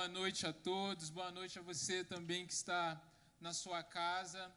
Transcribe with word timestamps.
boa 0.00 0.08
noite 0.08 0.46
a 0.46 0.52
todos, 0.52 1.10
boa 1.10 1.30
noite 1.30 1.58
a 1.58 1.62
você 1.70 2.02
também 2.02 2.46
que 2.46 2.54
está 2.54 2.98
na 3.38 3.52
sua 3.52 3.82
casa, 3.82 4.50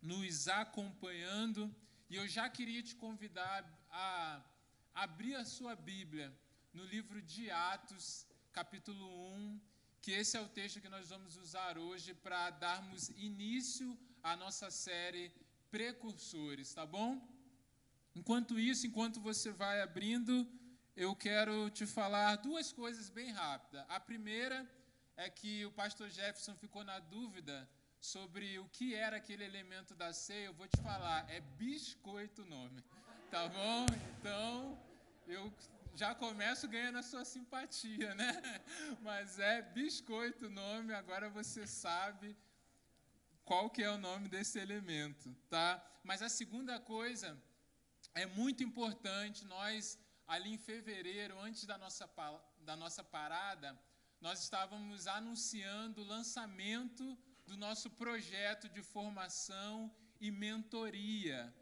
nos 0.00 0.46
acompanhando. 0.46 1.74
E 2.08 2.14
eu 2.14 2.28
já 2.28 2.48
queria 2.48 2.80
te 2.80 2.94
convidar 2.94 3.60
a 3.90 4.40
abrir 4.94 5.34
a 5.34 5.44
sua 5.44 5.74
Bíblia 5.74 6.32
no 6.72 6.84
livro 6.84 7.20
de 7.20 7.50
Atos, 7.50 8.28
capítulo 8.52 9.04
1, 9.32 9.60
que 10.00 10.12
esse 10.12 10.36
é 10.36 10.40
o 10.40 10.46
texto 10.48 10.80
que 10.80 10.88
nós 10.88 11.08
vamos 11.08 11.36
usar 11.36 11.76
hoje 11.76 12.14
para 12.14 12.50
darmos 12.50 13.08
início 13.30 13.98
à 14.22 14.36
nossa 14.36 14.70
série 14.70 15.32
Precursores, 15.68 16.72
tá 16.72 16.86
bom? 16.86 17.10
Enquanto 18.14 18.56
isso, 18.56 18.86
enquanto 18.86 19.20
você 19.20 19.50
vai 19.50 19.82
abrindo, 19.82 20.48
eu 20.96 21.14
quero 21.16 21.70
te 21.70 21.86
falar 21.86 22.36
duas 22.36 22.72
coisas 22.72 23.10
bem 23.10 23.30
rápidas. 23.32 23.84
A 23.88 23.98
primeira 23.98 24.68
é 25.16 25.28
que 25.28 25.66
o 25.66 25.72
pastor 25.72 26.08
Jefferson 26.08 26.54
ficou 26.54 26.84
na 26.84 27.00
dúvida 27.00 27.68
sobre 28.00 28.58
o 28.60 28.68
que 28.68 28.94
era 28.94 29.16
aquele 29.16 29.44
elemento 29.44 29.94
da 29.94 30.12
ceia. 30.12 30.46
Eu 30.46 30.54
vou 30.54 30.68
te 30.68 30.80
falar, 30.80 31.28
é 31.28 31.40
biscoito 31.40 32.42
o 32.42 32.46
nome, 32.46 32.84
tá 33.30 33.48
bom? 33.48 33.86
Então, 34.18 34.78
eu 35.26 35.52
já 35.96 36.14
começo 36.14 36.68
ganhando 36.68 36.98
a 36.98 37.02
sua 37.02 37.24
simpatia, 37.24 38.14
né? 38.14 38.40
Mas 39.02 39.38
é 39.40 39.62
biscoito 39.62 40.46
o 40.46 40.50
nome, 40.50 40.94
agora 40.94 41.28
você 41.28 41.66
sabe 41.66 42.36
qual 43.44 43.68
que 43.68 43.82
é 43.82 43.90
o 43.90 43.98
nome 43.98 44.28
desse 44.28 44.60
elemento, 44.60 45.34
tá? 45.50 45.84
Mas 46.04 46.22
a 46.22 46.28
segunda 46.28 46.78
coisa 46.78 47.36
é 48.14 48.26
muito 48.26 48.62
importante 48.62 49.44
nós 49.44 49.98
ali 50.26 50.54
em 50.54 50.58
fevereiro, 50.58 51.38
antes 51.38 51.64
da 51.64 51.76
nossa, 51.76 52.08
da 52.58 52.76
nossa 52.76 53.02
parada, 53.02 53.78
nós 54.20 54.40
estávamos 54.42 55.06
anunciando 55.06 56.02
o 56.02 56.04
lançamento 56.04 57.18
do 57.46 57.56
nosso 57.56 57.90
projeto 57.90 58.68
de 58.68 58.82
formação 58.82 59.94
e 60.20 60.30
mentoria. 60.30 61.54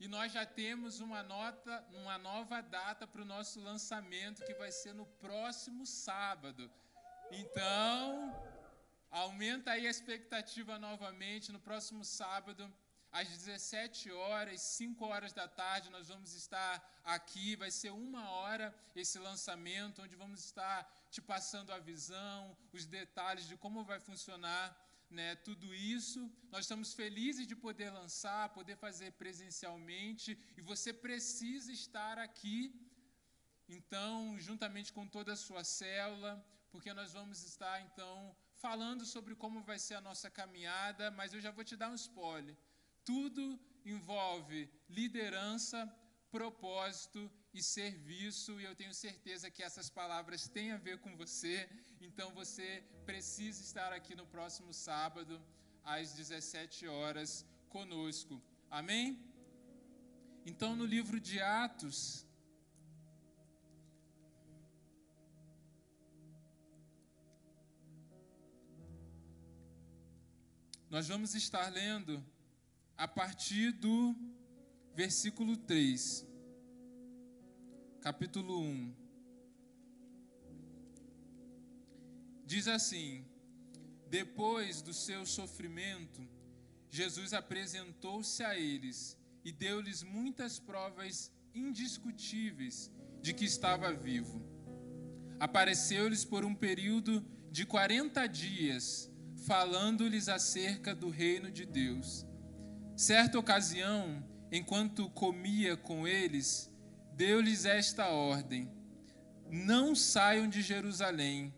E 0.00 0.06
nós 0.06 0.32
já 0.32 0.44
temos 0.46 1.00
uma, 1.00 1.22
nota, 1.22 1.84
uma 1.92 2.18
nova 2.18 2.60
data 2.60 3.06
para 3.06 3.22
o 3.22 3.24
nosso 3.24 3.60
lançamento, 3.60 4.44
que 4.44 4.54
vai 4.54 4.70
ser 4.70 4.92
no 4.92 5.06
próximo 5.06 5.84
sábado. 5.86 6.70
Então, 7.30 8.32
aumenta 9.10 9.72
aí 9.72 9.86
a 9.86 9.90
expectativa 9.90 10.78
novamente. 10.78 11.52
No 11.52 11.58
próximo 11.58 12.04
sábado, 12.04 12.72
às 13.10 13.28
17 13.28 14.10
horas, 14.10 14.60
5 14.60 15.04
horas 15.04 15.32
da 15.32 15.48
tarde, 15.48 15.90
nós 15.90 16.08
vamos 16.08 16.34
estar 16.34 17.00
aqui. 17.04 17.56
Vai 17.56 17.70
ser 17.70 17.90
uma 17.90 18.30
hora 18.30 18.74
esse 18.94 19.18
lançamento, 19.18 20.02
onde 20.02 20.16
vamos 20.16 20.44
estar 20.44 20.84
te 21.10 21.20
passando 21.20 21.72
a 21.72 21.78
visão, 21.78 22.56
os 22.72 22.84
detalhes 22.84 23.46
de 23.46 23.56
como 23.56 23.84
vai 23.84 23.98
funcionar 23.98 24.76
né, 25.10 25.34
tudo 25.36 25.74
isso. 25.74 26.30
Nós 26.50 26.60
estamos 26.64 26.92
felizes 26.94 27.46
de 27.46 27.56
poder 27.56 27.90
lançar, 27.90 28.50
poder 28.50 28.76
fazer 28.76 29.12
presencialmente, 29.12 30.38
e 30.56 30.60
você 30.60 30.92
precisa 30.92 31.72
estar 31.72 32.18
aqui. 32.18 32.74
Então, 33.68 34.38
juntamente 34.38 34.92
com 34.92 35.06
toda 35.06 35.32
a 35.32 35.36
sua 35.36 35.62
célula, 35.64 36.44
porque 36.70 36.92
nós 36.92 37.12
vamos 37.12 37.42
estar 37.42 37.80
então 37.82 38.34
falando 38.54 39.04
sobre 39.04 39.34
como 39.34 39.62
vai 39.62 39.78
ser 39.78 39.94
a 39.94 40.00
nossa 40.00 40.30
caminhada, 40.30 41.10
mas 41.10 41.32
eu 41.32 41.40
já 41.40 41.50
vou 41.50 41.64
te 41.64 41.76
dar 41.76 41.90
um 41.90 41.94
spoiler. 41.94 42.56
Tudo 43.08 43.44
envolve 43.86 44.58
liderança, 44.98 45.78
propósito 46.30 47.20
e 47.54 47.62
serviço, 47.62 48.60
e 48.60 48.64
eu 48.64 48.74
tenho 48.80 48.92
certeza 48.92 49.50
que 49.50 49.62
essas 49.62 49.88
palavras 49.88 50.46
têm 50.46 50.72
a 50.72 50.76
ver 50.76 50.98
com 51.04 51.16
você, 51.16 51.54
então 52.06 52.28
você 52.34 52.84
precisa 53.06 53.62
estar 53.62 53.94
aqui 53.94 54.14
no 54.14 54.26
próximo 54.26 54.74
sábado, 54.74 55.40
às 55.82 56.12
17 56.12 56.86
horas, 56.86 57.46
conosco. 57.70 58.42
Amém? 58.70 59.06
Então, 60.44 60.76
no 60.76 60.84
livro 60.84 61.18
de 61.18 61.40
Atos, 61.40 62.26
nós 70.90 71.08
vamos 71.08 71.34
estar 71.34 71.68
lendo 71.70 72.22
a 72.98 73.06
partir 73.06 73.70
do 73.70 74.16
versículo 74.92 75.56
3, 75.56 76.26
capítulo 78.00 78.60
1. 78.60 78.92
Diz 82.44 82.66
assim: 82.66 83.24
Depois 84.10 84.82
do 84.82 84.92
seu 84.92 85.24
sofrimento, 85.24 86.28
Jesus 86.90 87.32
apresentou-se 87.32 88.42
a 88.42 88.58
eles 88.58 89.16
e 89.44 89.52
deu-lhes 89.52 90.02
muitas 90.02 90.58
provas 90.58 91.30
indiscutíveis 91.54 92.90
de 93.22 93.32
que 93.32 93.44
estava 93.44 93.92
vivo. 93.92 94.42
Apareceu-lhes 95.38 96.24
por 96.24 96.44
um 96.44 96.52
período 96.52 97.24
de 97.48 97.64
40 97.64 98.26
dias, 98.26 99.08
falando-lhes 99.46 100.28
acerca 100.28 100.96
do 100.96 101.10
reino 101.10 101.48
de 101.48 101.64
Deus 101.64 102.27
Certa 102.98 103.38
ocasião, 103.38 104.20
enquanto 104.50 105.08
comia 105.10 105.76
com 105.76 106.04
eles, 106.08 106.68
deu-lhes 107.14 107.64
esta 107.64 108.08
ordem: 108.08 108.68
Não 109.48 109.94
saiam 109.94 110.48
de 110.48 110.60
Jerusalém, 110.60 111.54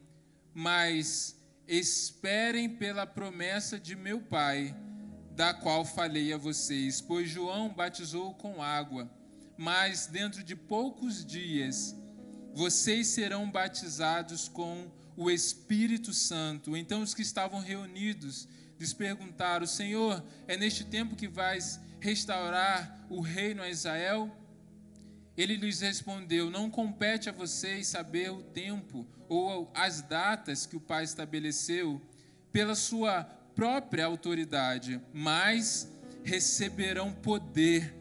mas 0.53 1.35
esperem 1.67 2.69
pela 2.69 3.07
promessa 3.07 3.81
de 3.81 3.97
meu 3.97 4.21
Pai, 4.21 4.77
da 5.35 5.55
qual 5.55 5.83
falei 5.83 6.31
a 6.31 6.37
vocês. 6.37 7.01
Pois 7.01 7.31
João 7.31 7.71
batizou 7.71 8.35
com 8.35 8.63
água, 8.63 9.11
mas 9.57 10.07
dentro 10.07 10.45
de 10.45 10.55
poucos 10.55 11.25
dias 11.25 11.97
vocês 12.53 13.07
serão 13.07 13.51
batizados 13.51 14.47
com 14.47 14.91
o 15.17 15.31
Espírito 15.31 16.13
Santo. 16.13 16.77
Então 16.77 17.01
os 17.01 17.15
que 17.15 17.23
estavam 17.23 17.61
reunidos 17.61 18.47
lhes 18.81 18.95
perguntaram: 18.95 19.67
Senhor, 19.67 20.25
é 20.49 20.57
neste 20.57 20.85
tempo 20.85 21.15
que 21.15 21.29
vais 21.29 21.79
restaurar 22.01 23.07
o 23.11 23.21
reino 23.21 23.63
a 23.63 23.69
Israel? 23.69 24.35
Ele 25.37 25.57
lhes 25.57 25.81
respondeu: 25.81 26.51
Não 26.51 26.71
compete 26.71 27.29
a 27.29 27.33
vocês 27.33 27.87
saber 27.87 28.31
o 28.31 28.43
tempo 28.43 29.07
ou 29.29 29.71
as 29.75 30.01
datas 30.01 30.65
que 30.65 30.77
o 30.77 30.81
Pai 30.81 31.05
estabeleceu 31.05 32.01
pela 32.51 32.75
sua 32.75 33.25
própria 33.55 34.07
autoridade, 34.07 35.01
mas 35.13 35.93
receberão 36.25 37.13
poder 37.13 37.95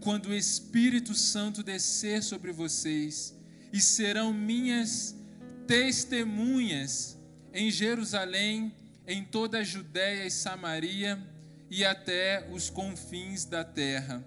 quando 0.00 0.26
o 0.26 0.34
Espírito 0.34 1.14
Santo 1.14 1.62
descer 1.62 2.22
sobre 2.22 2.50
vocês 2.52 3.36
e 3.72 3.80
serão 3.80 4.32
minhas 4.32 5.14
testemunhas 5.66 7.18
em 7.52 7.70
Jerusalém, 7.70 8.74
em 9.06 9.24
toda 9.24 9.58
a 9.58 9.64
Judéia 9.64 10.26
e 10.26 10.30
Samaria 10.30 11.18
e 11.70 11.84
até 11.84 12.48
os 12.52 12.70
confins 12.70 13.44
da 13.44 13.64
terra. 13.64 14.24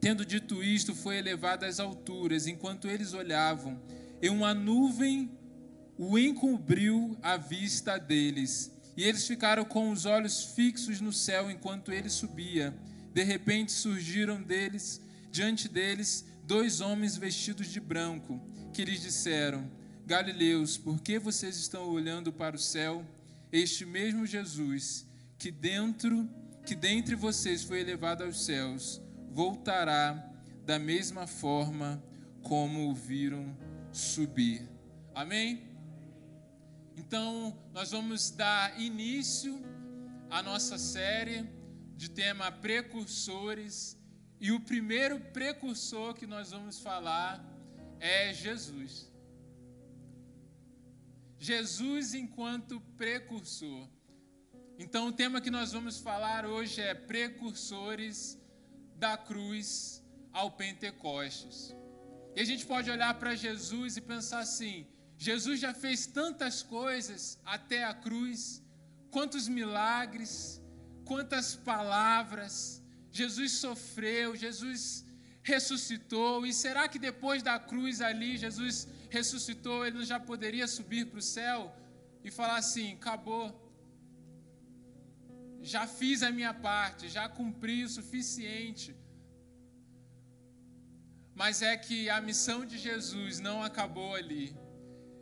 Tendo 0.00 0.24
dito 0.24 0.62
isto, 0.62 0.94
foi 0.94 1.16
elevado 1.16 1.64
às 1.64 1.80
alturas, 1.80 2.46
enquanto 2.46 2.88
eles 2.88 3.12
olhavam, 3.12 3.80
e 4.20 4.28
uma 4.28 4.54
nuvem 4.54 5.30
o 5.98 6.18
encobriu 6.18 7.16
a 7.22 7.36
vista 7.36 7.98
deles. 7.98 8.72
E 8.96 9.04
eles 9.04 9.26
ficaram 9.26 9.64
com 9.64 9.90
os 9.90 10.06
olhos 10.06 10.54
fixos 10.54 11.00
no 11.00 11.12
céu 11.12 11.50
enquanto 11.50 11.92
ele 11.92 12.08
subia. 12.08 12.74
De 13.12 13.22
repente 13.22 13.72
surgiram 13.72 14.42
deles, 14.42 15.00
diante 15.30 15.68
deles, 15.68 16.24
dois 16.44 16.80
homens 16.80 17.16
vestidos 17.16 17.68
de 17.68 17.80
branco, 17.80 18.40
que 18.72 18.84
lhes 18.84 19.02
disseram: 19.02 19.70
Galileus, 20.06 20.78
por 20.78 21.00
que 21.00 21.18
vocês 21.18 21.56
estão 21.56 21.88
olhando 21.88 22.32
para 22.32 22.56
o 22.56 22.58
céu? 22.58 23.04
Este 23.56 23.84
mesmo 23.84 24.26
Jesus, 24.26 25.06
que 25.38 25.50
dentro 25.50 26.28
que 26.66 26.74
dentre 26.74 27.14
vocês 27.14 27.62
foi 27.62 27.80
elevado 27.80 28.24
aos 28.24 28.44
céus, 28.44 29.00
voltará 29.30 30.12
da 30.64 30.80
mesma 30.80 31.24
forma 31.24 32.02
como 32.42 32.90
o 32.90 32.94
viram 32.94 33.56
subir. 33.92 34.68
Amém? 35.14 35.62
Então, 36.96 37.56
nós 37.72 37.92
vamos 37.92 38.30
dar 38.30 38.80
início 38.80 39.62
à 40.28 40.42
nossa 40.42 40.76
série 40.76 41.48
de 41.96 42.10
tema 42.10 42.50
precursores, 42.50 43.96
e 44.40 44.50
o 44.50 44.60
primeiro 44.60 45.20
precursor 45.32 46.14
que 46.14 46.26
nós 46.26 46.50
vamos 46.50 46.80
falar 46.80 47.42
é 48.00 48.34
Jesus. 48.34 49.05
Jesus 51.38 52.14
enquanto 52.14 52.80
precursor. 52.96 53.88
Então, 54.78 55.08
o 55.08 55.12
tema 55.12 55.40
que 55.40 55.50
nós 55.50 55.72
vamos 55.72 55.98
falar 55.98 56.44
hoje 56.44 56.80
é 56.80 56.94
precursores 56.94 58.38
da 58.96 59.16
cruz 59.16 60.02
ao 60.32 60.50
Pentecostes. 60.50 61.74
E 62.34 62.40
a 62.40 62.44
gente 62.44 62.66
pode 62.66 62.90
olhar 62.90 63.14
para 63.14 63.34
Jesus 63.34 63.96
e 63.96 64.00
pensar 64.00 64.40
assim: 64.40 64.86
Jesus 65.16 65.60
já 65.60 65.72
fez 65.72 66.06
tantas 66.06 66.62
coisas 66.62 67.38
até 67.44 67.84
a 67.84 67.94
cruz, 67.94 68.62
quantos 69.10 69.48
milagres, 69.48 70.60
quantas 71.04 71.54
palavras. 71.56 72.82
Jesus 73.10 73.52
sofreu, 73.52 74.36
Jesus 74.36 75.06
ressuscitou. 75.42 76.44
E 76.46 76.52
será 76.52 76.86
que 76.88 76.98
depois 76.98 77.42
da 77.42 77.58
cruz 77.58 78.02
ali, 78.02 78.36
Jesus 78.36 78.86
ressuscitou, 79.10 79.86
ele 79.86 80.04
já 80.04 80.18
poderia 80.18 80.66
subir 80.66 81.06
para 81.06 81.18
o 81.18 81.22
céu 81.22 81.74
e 82.24 82.30
falar 82.30 82.56
assim: 82.56 82.94
acabou, 82.94 83.44
já 85.60 85.86
fiz 85.86 86.22
a 86.22 86.30
minha 86.30 86.54
parte, 86.54 87.08
já 87.08 87.28
cumpri 87.28 87.84
o 87.84 87.88
suficiente. 87.88 88.94
Mas 91.34 91.60
é 91.60 91.76
que 91.76 92.08
a 92.08 92.20
missão 92.20 92.64
de 92.64 92.78
Jesus 92.78 93.40
não 93.40 93.62
acabou 93.62 94.14
ali. 94.14 94.56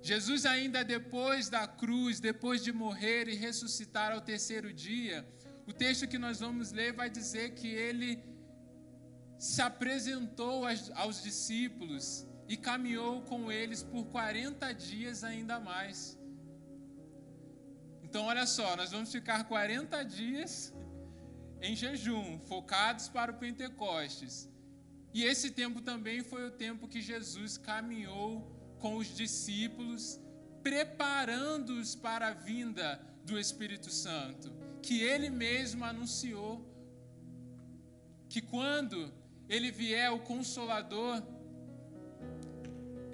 Jesus, 0.00 0.44
ainda 0.46 0.84
depois 0.84 1.48
da 1.48 1.66
cruz, 1.66 2.20
depois 2.20 2.62
de 2.62 2.72
morrer 2.72 3.26
e 3.26 3.34
ressuscitar 3.34 4.12
ao 4.12 4.20
terceiro 4.20 4.72
dia, 4.72 5.26
o 5.66 5.72
texto 5.72 6.06
que 6.06 6.19
nós 6.19 6.40
vamos 6.40 6.72
ler 6.72 6.92
vai 6.92 7.08
dizer 7.08 7.54
que 7.54 7.69
ele 7.69 8.22
se 9.38 9.60
apresentou 9.62 10.64
aos 10.94 11.22
discípulos 11.22 12.26
e 12.49 12.56
caminhou 12.56 13.23
com 13.23 13.50
eles 13.50 13.82
por 13.82 14.05
40 14.06 14.73
dias 14.73 15.25
ainda 15.25 15.58
mais. 15.58 16.19
Então, 18.02 18.26
olha 18.26 18.46
só, 18.46 18.76
nós 18.76 18.93
vamos 18.93 19.11
ficar 19.11 19.44
40 19.44 20.02
dias 20.05 20.73
em 21.61 21.75
jejum, 21.75 22.38
focados 22.41 23.08
para 23.08 23.32
o 23.32 23.37
Pentecostes. 23.37 24.49
E 25.12 25.25
esse 25.25 25.50
tempo 25.50 25.81
também 25.81 26.23
foi 26.23 26.46
o 26.46 26.50
tempo 26.50 26.88
que 26.88 27.00
Jesus 27.00 27.56
caminhou 27.56 28.52
com 28.79 28.96
os 28.96 29.06
discípulos, 29.06 30.20
preparando-os 30.62 31.94
para 31.94 32.29
a 32.29 32.35
vinda 32.35 33.00
do 33.25 33.38
Espírito 33.38 33.91
Santo, 33.91 34.52
que 34.82 35.00
ele 35.00 35.31
mesmo 35.31 35.85
anunciou 35.85 36.70
que 38.29 38.43
quando 38.43 39.12
ele 39.49 39.70
vier 39.70 40.11
o 40.11 40.19
consolador, 40.19 41.23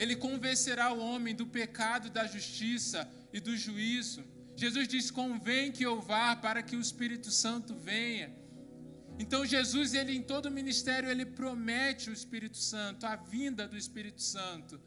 ele 0.02 0.16
convencerá 0.16 0.86
o 0.92 1.00
homem 1.08 1.34
do 1.40 1.46
pecado, 1.46 2.08
da 2.08 2.26
justiça 2.34 3.00
e 3.34 3.38
do 3.46 3.54
juízo. 3.64 4.22
Jesus 4.56 4.88
diz: 4.88 5.10
"Convém 5.10 5.70
que 5.70 5.84
eu 5.90 5.96
vá 6.00 6.34
para 6.44 6.62
que 6.62 6.74
o 6.74 6.80
Espírito 6.80 7.30
Santo 7.30 7.74
venha". 7.74 8.28
Então 9.22 9.44
Jesus, 9.54 9.92
ele 9.92 10.14
em 10.20 10.22
todo 10.22 10.46
o 10.46 10.56
ministério, 10.60 11.10
ele 11.10 11.26
promete 11.40 12.08
o 12.08 12.14
Espírito 12.20 12.56
Santo, 12.56 13.04
a 13.04 13.14
vinda 13.14 13.68
do 13.68 13.76
Espírito 13.76 14.22
Santo. 14.22 14.80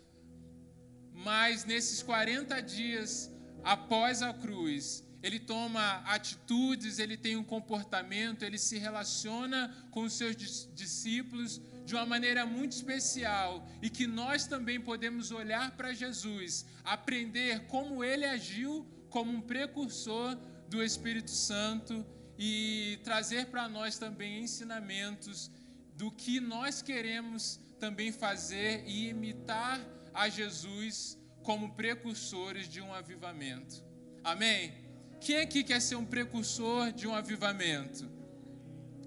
Mas 1.30 1.64
nesses 1.64 2.02
40 2.02 2.60
dias 2.60 3.32
após 3.64 4.24
a 4.24 4.34
cruz, 4.34 5.04
ele 5.22 5.40
toma 5.40 5.86
atitudes, 6.18 6.98
ele 6.98 7.18
tem 7.26 7.36
um 7.38 7.44
comportamento, 7.44 8.42
ele 8.44 8.58
se 8.58 8.80
relaciona 8.80 9.60
com 9.92 10.02
os 10.08 10.14
seus 10.14 10.36
discípulos 10.74 11.62
de 11.86 11.96
uma 11.96 12.06
maneira 12.06 12.46
muito 12.46 12.72
especial 12.72 13.68
e 13.82 13.90
que 13.90 14.08
nós 14.08 14.48
também 14.48 14.80
podemos 14.80 15.32
olhar 15.32 15.72
para 15.76 15.94
Jesus, 15.94 16.66
aprender 16.84 17.66
como 17.68 18.04
ele 18.04 18.26
agiu 18.26 18.86
como 19.10 19.32
um 19.32 19.42
precursor 19.42 20.36
do 20.68 20.82
Espírito 20.82 21.32
Santo 21.32 22.06
e 22.38 23.00
trazer 23.04 23.48
para 23.48 23.70
nós 23.70 23.98
também 23.98 24.42
ensinamentos 24.42 25.52
do 25.96 26.10
que 26.12 26.40
nós 26.40 26.82
queremos 26.82 27.60
também 27.80 28.12
fazer 28.12 28.84
e 28.88 29.10
imitar 29.10 29.80
a 30.14 30.30
Jesus 30.30 31.18
como 31.44 31.74
precursores 31.76 32.68
de 32.68 32.82
um 32.82 32.94
avivamento. 32.94 33.84
Amém? 34.24 34.74
Quem 35.20 35.38
aqui 35.38 35.64
quer 35.64 35.82
ser 35.82 35.96
um 35.96 36.06
precursor 36.06 36.92
de 36.92 37.08
um 37.08 37.14
avivamento? 37.14 38.10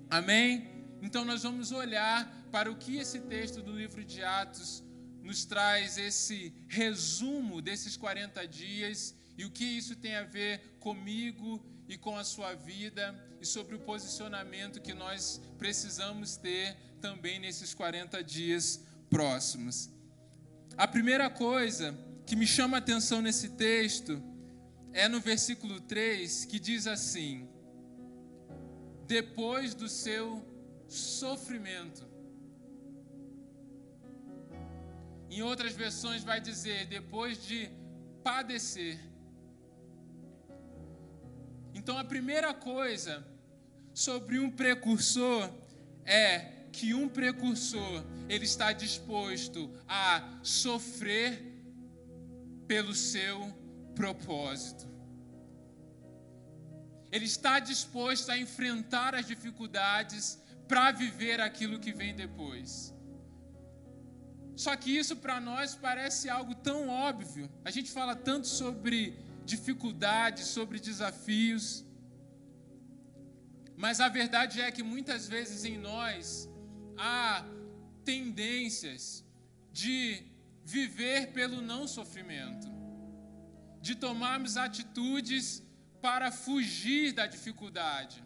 Amém? 0.09 0.77
Então 1.03 1.25
nós 1.25 1.43
vamos 1.43 1.73
olhar 1.73 2.46
para 2.51 2.71
o 2.71 2.77
que 2.77 2.97
esse 2.97 3.21
texto 3.21 3.63
do 3.63 3.73
livro 3.73 4.05
de 4.05 4.23
Atos 4.23 4.83
nos 5.23 5.45
traz 5.45 5.99
esse 5.99 6.55
resumo 6.69 7.61
desses 7.61 7.97
40 7.97 8.47
dias 8.47 9.15
e 9.37 9.45
o 9.45 9.51
que 9.51 9.65
isso 9.65 9.97
tem 9.97 10.15
a 10.17 10.23
ver 10.23 10.77
comigo 10.79 11.65
e 11.89 11.97
com 11.97 12.17
a 12.17 12.25
sua 12.25 12.55
vida 12.55 13.15
e 13.41 13.47
sobre 13.47 13.75
o 13.75 13.81
posicionamento 13.81 14.81
que 14.81 14.95
nós 14.95 15.41
precisamos 15.59 16.37
ter 16.37 16.77
também 17.01 17.39
nesses 17.39 17.75
40 17.75 18.23
dias 18.23 18.81
próximos. 19.11 19.91
A 20.77 20.87
primeira 20.87 21.29
coisa 21.29 21.97
que 22.25 22.37
me 22.37 22.47
chama 22.47 22.77
a 22.77 22.79
atenção 22.79 23.21
nesse 23.21 23.51
texto 23.51 24.23
é 24.93 25.09
no 25.09 25.21
versículo 25.21 25.81
3 25.81 26.45
que 26.47 26.59
diz 26.59 26.87
assim: 26.87 27.49
Depois 29.07 29.75
do 29.75 29.89
seu 29.89 30.45
sofrimento. 30.89 32.16
Em 35.31 35.43
outras 35.43 35.73
versões 35.73 36.25
vai 36.25 36.41
dizer 36.41 36.87
depois 36.87 37.45
de 37.47 37.71
padecer. 38.23 38.99
Então 41.75 41.99
a 41.99 42.05
primeira 42.05 42.55
coisa 42.55 43.25
sobre 43.93 44.39
um 44.39 44.51
precursor 44.51 45.51
é 46.05 46.69
que 46.73 46.95
um 46.95 47.09
precursor 47.09 48.05
ele 48.29 48.45
está 48.45 48.73
disposto 48.73 49.73
a 49.89 50.39
sofrer 50.43 51.43
pelo 52.67 52.95
seu 52.95 53.53
propósito. 53.95 54.87
Ele 57.11 57.25
está 57.25 57.59
disposto 57.59 58.31
a 58.31 58.39
enfrentar 58.39 59.15
as 59.15 59.27
dificuldades 59.27 60.39
para 60.69 60.91
viver 60.91 61.41
aquilo 61.41 61.79
que 61.79 61.93
vem 61.93 62.15
depois. 62.15 62.96
Só 64.57 64.75
que 64.75 64.91
isso 64.97 65.17
para 65.17 65.39
nós 65.39 65.75
parece 65.75 66.31
algo 66.31 66.55
tão 66.55 66.89
óbvio. 66.89 67.51
A 67.63 67.71
gente 67.71 67.91
fala 67.91 68.17
tanto 68.17 68.47
sobre 68.47 69.15
dificuldades, 69.45 70.47
sobre 70.47 70.81
desafios. 70.81 71.85
Mas 73.77 74.01
a 74.01 74.09
verdade 74.09 74.63
é 74.63 74.71
que 74.73 74.83
muitas 74.83 75.29
vezes 75.29 75.65
em 75.65 75.77
nós 75.77 76.49
há 76.97 77.45
tendências 78.03 79.25
de 79.71 80.25
viver 80.65 81.33
pelo 81.33 81.61
não 81.61 81.87
sofrimento, 81.87 82.69
de 83.81 83.95
tomarmos 83.95 84.57
atitudes 84.57 85.63
para 86.01 86.33
fugir 86.33 87.13
da 87.13 87.27
dificuldade, 87.27 88.25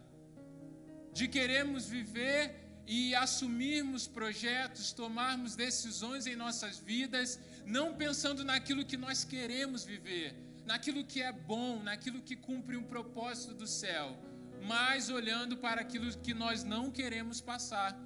de 1.13 1.27
queremos 1.27 1.85
viver 1.87 2.60
e 2.93 3.15
assumirmos 3.15 4.05
projetos, 4.05 4.91
tomarmos 4.91 5.55
decisões 5.55 6.27
em 6.27 6.35
nossas 6.35 6.77
vidas, 6.77 7.39
não 7.65 7.95
pensando 7.95 8.43
naquilo 8.43 8.83
que 8.83 8.97
nós 8.97 9.23
queremos 9.23 9.85
viver, 9.85 10.35
naquilo 10.65 11.05
que 11.05 11.21
é 11.21 11.31
bom, 11.31 11.81
naquilo 11.81 12.21
que 12.21 12.35
cumpre 12.35 12.75
um 12.75 12.83
propósito 12.83 13.53
do 13.53 13.65
céu, 13.65 14.07
mas 14.61 15.09
olhando 15.09 15.55
para 15.55 15.79
aquilo 15.79 16.11
que 16.17 16.33
nós 16.33 16.65
não 16.65 16.91
queremos 16.91 17.39
passar. 17.39 17.97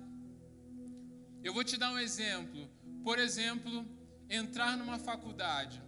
Eu 1.44 1.52
vou 1.52 1.64
te 1.64 1.78
dar 1.78 1.92
um 1.92 1.98
exemplo. 1.98 2.70
Por 3.04 3.18
exemplo, 3.18 3.84
entrar 4.30 4.78
numa 4.78 5.00
faculdade. 5.00 5.82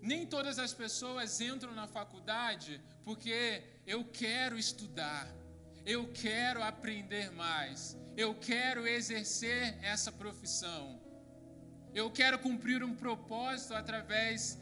Nem 0.00 0.24
todas 0.24 0.56
as 0.60 0.72
pessoas 0.72 1.40
entram 1.40 1.74
na 1.74 1.88
faculdade 1.88 2.80
porque 3.04 3.64
eu 3.84 4.04
quero 4.04 4.56
estudar, 4.56 5.28
eu 5.84 6.08
quero 6.12 6.62
aprender 6.62 7.30
mais, 7.32 7.96
eu 8.16 8.34
quero 8.34 8.86
exercer 8.86 9.78
essa 9.82 10.12
profissão, 10.12 11.00
eu 11.94 12.10
quero 12.10 12.38
cumprir 12.38 12.82
um 12.82 12.94
propósito 12.94 13.74
através 13.74 14.58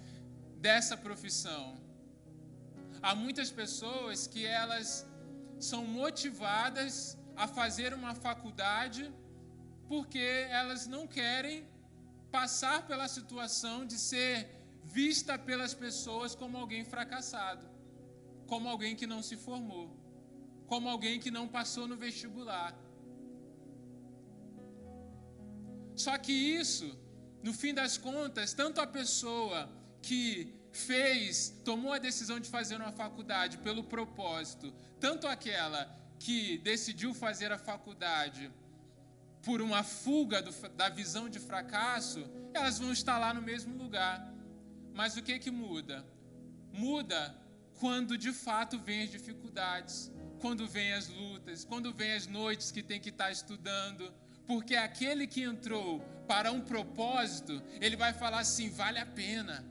dessa 0.57 0.97
profissão. 0.97 1.79
Há 3.03 3.15
muitas 3.15 3.51
pessoas 3.51 4.27
que 4.27 4.45
elas 4.45 5.07
são 5.61 5.85
motivadas 5.85 7.17
a 7.37 7.47
fazer 7.47 7.93
uma 7.95 8.15
faculdade 8.15 9.13
porque 9.89 10.47
elas 10.51 10.87
não 10.87 11.07
querem 11.07 11.67
passar 12.31 12.87
pela 12.87 13.09
situação 13.09 13.87
de 13.87 13.99
ser 13.99 14.49
vista 14.85 15.39
pelas 15.39 15.75
pessoas 15.75 16.35
como 16.35 16.57
alguém 16.57 16.85
fracassado, 16.85 17.67
como 18.47 18.69
alguém 18.69 18.95
que 18.97 19.07
não 19.07 19.23
se 19.23 19.37
formou, 19.37 19.98
como 20.69 20.89
alguém 20.89 21.19
que 21.19 21.31
não 21.31 21.49
passou 21.49 21.89
no 21.89 21.97
vestibular. 21.97 22.79
Só 25.97 26.17
que 26.17 26.33
isso, 26.33 26.97
no 27.43 27.53
fim 27.53 27.75
das 27.75 27.97
contas, 27.99 28.53
tanto 28.53 28.81
a 28.81 28.87
pessoa 28.87 29.69
que 30.01 30.55
fez, 30.71 31.49
tomou 31.65 31.93
a 31.93 31.99
decisão 31.99 32.39
de 32.39 32.49
fazer 32.49 32.77
uma 32.77 32.93
faculdade 32.93 33.59
pelo 33.59 33.83
propósito, 33.83 34.73
tanto 35.01 35.27
aquela 35.27 35.81
que 36.21 36.59
decidiu 36.59 37.15
fazer 37.15 37.51
a 37.51 37.59
faculdade 37.59 38.53
por 39.43 39.63
uma 39.63 39.83
fuga 39.83 40.43
do, 40.43 40.53
da 40.71 40.89
visão 40.89 41.29
de 41.29 41.39
fracasso, 41.39 42.29
elas 42.53 42.79
vão 42.79 42.93
estar 42.93 43.19
lá 43.19 43.33
no 43.33 43.41
mesmo 43.41 43.77
lugar. 43.77 44.33
Mas 44.93 45.17
o 45.17 45.23
que 45.23 45.39
que 45.39 45.51
muda? 45.51 46.05
Muda 46.73 47.35
quando 47.81 48.19
de 48.19 48.33
fato 48.33 48.79
vem 48.79 49.03
as 49.05 49.11
dificuldades, 49.11 50.13
quando 50.39 50.67
vem 50.67 50.93
as 50.93 51.09
lutas, 51.09 51.65
quando 51.65 51.93
vem 51.93 52.13
as 52.13 52.27
noites 52.27 52.71
que 52.71 52.83
tem 52.83 53.01
que 53.01 53.11
estar 53.11 53.31
estudando, 53.31 54.13
porque 54.47 54.75
aquele 54.77 55.27
que 55.27 55.43
entrou 55.43 56.01
para 56.27 56.51
um 56.51 56.61
propósito, 56.61 57.63
ele 57.81 57.97
vai 57.97 58.13
falar 58.13 58.41
assim: 58.41 58.71
vale 58.71 58.99
a 58.99 59.07
pena, 59.07 59.65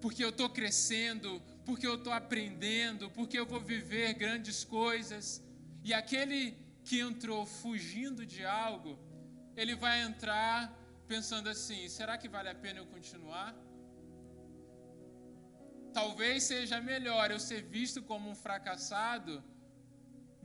porque 0.00 0.24
eu 0.24 0.30
estou 0.30 0.48
crescendo, 0.48 1.42
porque 1.64 1.86
eu 1.86 1.96
estou 1.96 2.12
aprendendo, 2.12 3.10
porque 3.10 3.38
eu 3.38 3.46
vou 3.46 3.60
viver 3.60 4.14
grandes 4.14 4.64
coisas. 4.64 5.42
E 5.84 5.94
aquele 5.94 6.56
que 6.84 7.00
entrou 7.00 7.44
fugindo 7.46 8.24
de 8.24 8.44
algo, 8.44 8.98
ele 9.56 9.74
vai 9.74 10.02
entrar 10.02 10.72
pensando 11.06 11.48
assim: 11.48 11.88
será 11.88 12.18
que 12.18 12.28
vale 12.28 12.48
a 12.48 12.54
pena 12.54 12.80
eu 12.80 12.86
continuar? 12.86 13.54
Talvez 15.92 16.42
seja 16.42 16.80
melhor 16.80 17.30
eu 17.30 17.40
ser 17.40 17.62
visto 17.62 18.02
como 18.02 18.28
um 18.28 18.34
fracassado 18.34 19.42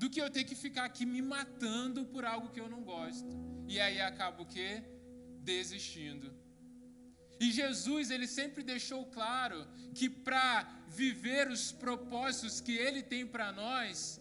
do 0.02 0.10
que 0.14 0.22
eu 0.24 0.30
ter 0.36 0.44
que 0.50 0.56
ficar 0.66 0.86
aqui 0.90 1.06
me 1.16 1.22
matando 1.34 2.02
por 2.14 2.24
algo 2.34 2.52
que 2.54 2.62
eu 2.64 2.70
não 2.74 2.82
gosto. 2.94 3.34
E 3.74 3.76
aí 3.86 4.00
acabo 4.02 4.40
o 4.44 4.52
quê? 4.54 4.70
Desistindo. 5.52 6.28
E 7.44 7.48
Jesus, 7.60 8.10
ele 8.16 8.28
sempre 8.40 8.62
deixou 8.72 9.02
claro 9.18 9.60
que 9.98 10.08
para 10.28 10.48
viver 11.02 11.46
os 11.56 11.66
propósitos 11.84 12.56
que 12.66 12.76
ele 12.86 13.04
tem 13.14 13.24
para 13.34 13.52
nós, 13.52 14.20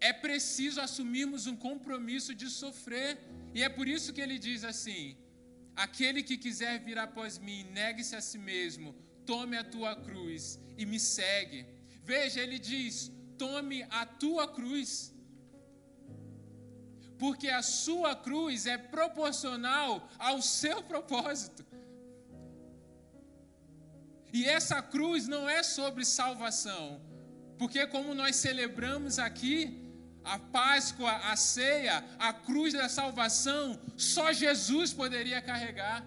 é 0.00 0.12
preciso 0.26 0.80
assumirmos 0.86 1.46
um 1.46 1.56
compromisso 1.68 2.34
de 2.34 2.48
sofrer. 2.62 3.18
E 3.54 3.62
é 3.62 3.68
por 3.68 3.86
isso 3.96 4.14
que 4.14 4.24
ele 4.26 4.38
diz 4.48 4.64
assim: 4.72 5.02
Aquele 5.86 6.22
que 6.22 6.38
quiser 6.46 6.74
vir 6.86 6.98
após 7.06 7.38
mim, 7.48 7.60
negue-se 7.80 8.16
a 8.16 8.22
si 8.30 8.38
mesmo, 8.38 8.94
tome 9.26 9.58
a 9.58 9.68
tua 9.76 9.94
cruz 10.08 10.58
e 10.78 10.86
me 10.86 10.98
segue. 10.98 11.66
Veja, 12.12 12.40
ele 12.40 12.58
diz: 12.58 12.94
tome 13.38 13.78
a 13.90 14.04
tua 14.04 14.46
cruz. 14.48 15.14
Porque 17.18 17.48
a 17.48 17.62
sua 17.62 18.14
cruz 18.14 18.66
é 18.66 18.76
proporcional 18.78 20.08
ao 20.18 20.40
seu 20.42 20.82
propósito. 20.82 21.64
E 24.32 24.44
essa 24.44 24.80
cruz 24.82 25.26
não 25.26 25.48
é 25.48 25.62
sobre 25.62 26.04
salvação, 26.04 27.00
porque, 27.58 27.86
como 27.86 28.14
nós 28.14 28.36
celebramos 28.36 29.18
aqui, 29.18 29.88
a 30.22 30.38
Páscoa, 30.38 31.10
a 31.10 31.34
ceia, 31.36 32.04
a 32.18 32.32
cruz 32.32 32.74
da 32.74 32.88
salvação, 32.88 33.80
só 33.96 34.32
Jesus 34.32 34.92
poderia 34.92 35.40
carregar. 35.40 36.06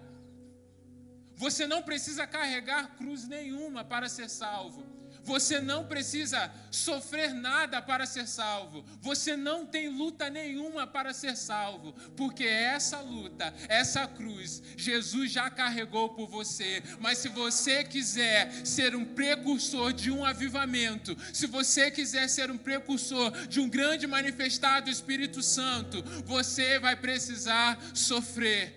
Você 1.34 1.66
não 1.66 1.82
precisa 1.82 2.26
carregar 2.26 2.96
cruz 2.96 3.26
nenhuma 3.26 3.84
para 3.84 4.08
ser 4.08 4.28
salvo. 4.30 4.91
Você 5.24 5.60
não 5.60 5.84
precisa 5.84 6.50
sofrer 6.70 7.32
nada 7.32 7.80
para 7.80 8.06
ser 8.06 8.26
salvo. 8.26 8.84
Você 9.00 9.36
não 9.36 9.64
tem 9.64 9.88
luta 9.88 10.28
nenhuma 10.28 10.86
para 10.86 11.12
ser 11.12 11.36
salvo, 11.36 11.92
porque 12.16 12.44
essa 12.44 13.00
luta, 13.00 13.54
essa 13.68 14.06
cruz, 14.06 14.62
Jesus 14.76 15.30
já 15.30 15.48
carregou 15.48 16.10
por 16.10 16.28
você. 16.28 16.82
Mas 17.00 17.18
se 17.18 17.28
você 17.28 17.84
quiser 17.84 18.66
ser 18.66 18.96
um 18.96 19.04
precursor 19.04 19.92
de 19.92 20.10
um 20.10 20.24
avivamento, 20.24 21.16
se 21.32 21.46
você 21.46 21.90
quiser 21.90 22.28
ser 22.28 22.50
um 22.50 22.58
precursor 22.58 23.30
de 23.46 23.60
um 23.60 23.68
grande 23.68 24.06
manifestado 24.06 24.86
do 24.86 24.90
Espírito 24.90 25.42
Santo, 25.42 26.02
você 26.24 26.78
vai 26.78 26.96
precisar 26.96 27.78
sofrer. 27.94 28.74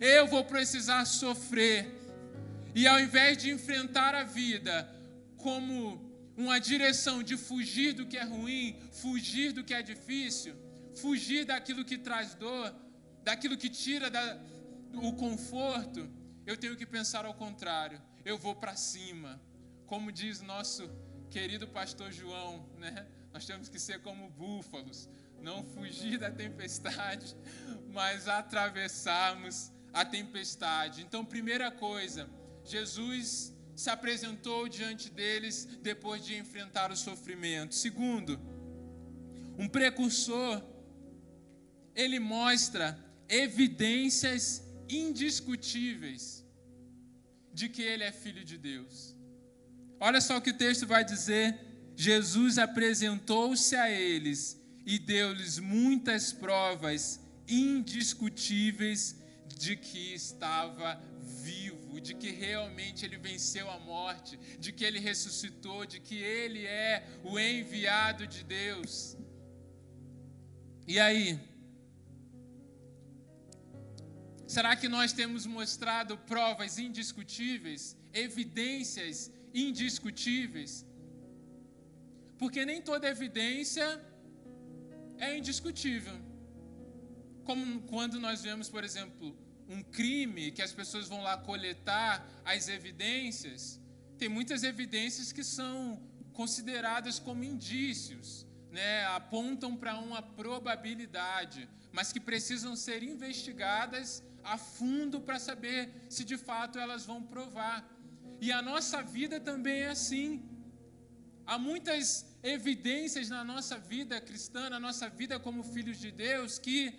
Eu 0.00 0.26
vou 0.26 0.44
precisar 0.44 1.04
sofrer. 1.04 2.00
E 2.74 2.86
ao 2.86 2.98
invés 2.98 3.36
de 3.36 3.50
enfrentar 3.50 4.14
a 4.14 4.24
vida, 4.24 4.88
como 5.42 5.76
uma 6.36 6.58
direção 6.58 7.22
de 7.22 7.36
fugir 7.36 7.92
do 7.92 8.06
que 8.06 8.16
é 8.16 8.24
ruim, 8.24 8.78
fugir 8.90 9.52
do 9.52 9.62
que 9.62 9.74
é 9.74 9.82
difícil, 9.82 10.54
fugir 10.94 11.44
daquilo 11.44 11.84
que 11.84 11.98
traz 11.98 12.34
dor, 12.34 12.74
daquilo 13.22 13.56
que 13.56 13.68
tira 13.68 14.10
da, 14.10 14.38
o 14.94 15.12
conforto, 15.12 16.08
eu 16.46 16.56
tenho 16.56 16.76
que 16.76 16.86
pensar 16.86 17.24
ao 17.24 17.34
contrário. 17.34 18.00
Eu 18.24 18.38
vou 18.38 18.54
para 18.54 18.74
cima. 18.76 19.40
Como 19.86 20.10
diz 20.10 20.40
nosso 20.40 20.88
querido 21.30 21.66
pastor 21.68 22.10
João, 22.12 22.66
né? 22.78 23.06
Nós 23.32 23.46
temos 23.46 23.68
que 23.68 23.78
ser 23.78 24.00
como 24.00 24.28
búfalos, 24.30 25.08
não 25.40 25.64
fugir 25.64 26.18
da 26.18 26.30
tempestade, 26.30 27.34
mas 27.88 28.28
atravessarmos 28.28 29.72
a 29.92 30.04
tempestade. 30.04 31.02
Então, 31.02 31.24
primeira 31.24 31.70
coisa, 31.70 32.28
Jesus 32.64 33.54
se 33.74 33.90
apresentou 33.90 34.68
diante 34.68 35.10
deles 35.10 35.64
depois 35.82 36.24
de 36.24 36.36
enfrentar 36.36 36.90
o 36.90 36.96
sofrimento. 36.96 37.74
Segundo, 37.74 38.38
um 39.58 39.68
precursor, 39.68 40.62
ele 41.94 42.18
mostra 42.18 42.98
evidências 43.28 44.62
indiscutíveis 44.88 46.44
de 47.52 47.68
que 47.68 47.82
ele 47.82 48.04
é 48.04 48.12
filho 48.12 48.44
de 48.44 48.56
Deus. 48.56 49.16
Olha 50.00 50.20
só 50.20 50.38
o 50.38 50.40
que 50.40 50.50
o 50.50 50.56
texto 50.56 50.86
vai 50.86 51.04
dizer. 51.04 51.58
Jesus 51.94 52.58
apresentou-se 52.58 53.76
a 53.76 53.90
eles 53.90 54.60
e 54.84 54.98
deu-lhes 54.98 55.58
muitas 55.58 56.32
provas 56.32 57.20
indiscutíveis 57.46 59.16
de 59.46 59.76
que 59.76 60.14
estava 60.14 61.00
vivo 61.20 61.71
de 62.00 62.14
que 62.14 62.30
realmente 62.30 63.04
ele 63.04 63.16
venceu 63.16 63.70
a 63.70 63.78
morte, 63.78 64.38
de 64.58 64.72
que 64.72 64.84
ele 64.84 64.98
ressuscitou, 64.98 65.84
de 65.86 66.00
que 66.00 66.16
ele 66.16 66.66
é 66.66 67.06
o 67.22 67.38
enviado 67.38 68.26
de 68.26 68.42
Deus. 68.44 69.16
E 70.86 70.98
aí? 70.98 71.38
Será 74.46 74.76
que 74.76 74.88
nós 74.88 75.12
temos 75.12 75.46
mostrado 75.46 76.18
provas 76.18 76.78
indiscutíveis, 76.78 77.96
evidências 78.12 79.30
indiscutíveis? 79.54 80.86
Porque 82.36 82.66
nem 82.66 82.82
toda 82.82 83.08
evidência 83.08 83.86
é 85.18 85.38
indiscutível. 85.38 86.14
Como 87.44 87.82
quando 87.82 88.20
nós 88.20 88.42
vemos, 88.42 88.68
por 88.68 88.84
exemplo, 88.84 89.36
um 89.68 89.82
crime 89.82 90.50
que 90.50 90.62
as 90.62 90.72
pessoas 90.72 91.08
vão 91.08 91.22
lá 91.22 91.36
coletar 91.36 92.26
as 92.44 92.68
evidências, 92.68 93.80
tem 94.18 94.28
muitas 94.28 94.62
evidências 94.62 95.32
que 95.32 95.42
são 95.42 96.00
consideradas 96.32 97.18
como 97.18 97.44
indícios, 97.44 98.46
né? 98.70 99.04
apontam 99.06 99.76
para 99.76 99.98
uma 99.98 100.22
probabilidade, 100.22 101.68
mas 101.92 102.12
que 102.12 102.20
precisam 102.20 102.74
ser 102.74 103.02
investigadas 103.02 104.22
a 104.42 104.56
fundo 104.56 105.20
para 105.20 105.38
saber 105.38 105.90
se 106.08 106.24
de 106.24 106.36
fato 106.36 106.78
elas 106.78 107.04
vão 107.04 107.22
provar. 107.22 107.86
E 108.40 108.50
a 108.50 108.60
nossa 108.60 109.02
vida 109.02 109.38
também 109.38 109.82
é 109.82 109.90
assim. 109.90 110.42
Há 111.46 111.58
muitas 111.58 112.26
evidências 112.42 113.28
na 113.28 113.44
nossa 113.44 113.78
vida 113.78 114.20
cristã, 114.20 114.68
na 114.70 114.80
nossa 114.80 115.08
vida 115.08 115.38
como 115.38 115.62
filhos 115.62 115.98
de 115.98 116.10
Deus, 116.10 116.58
que 116.58 116.94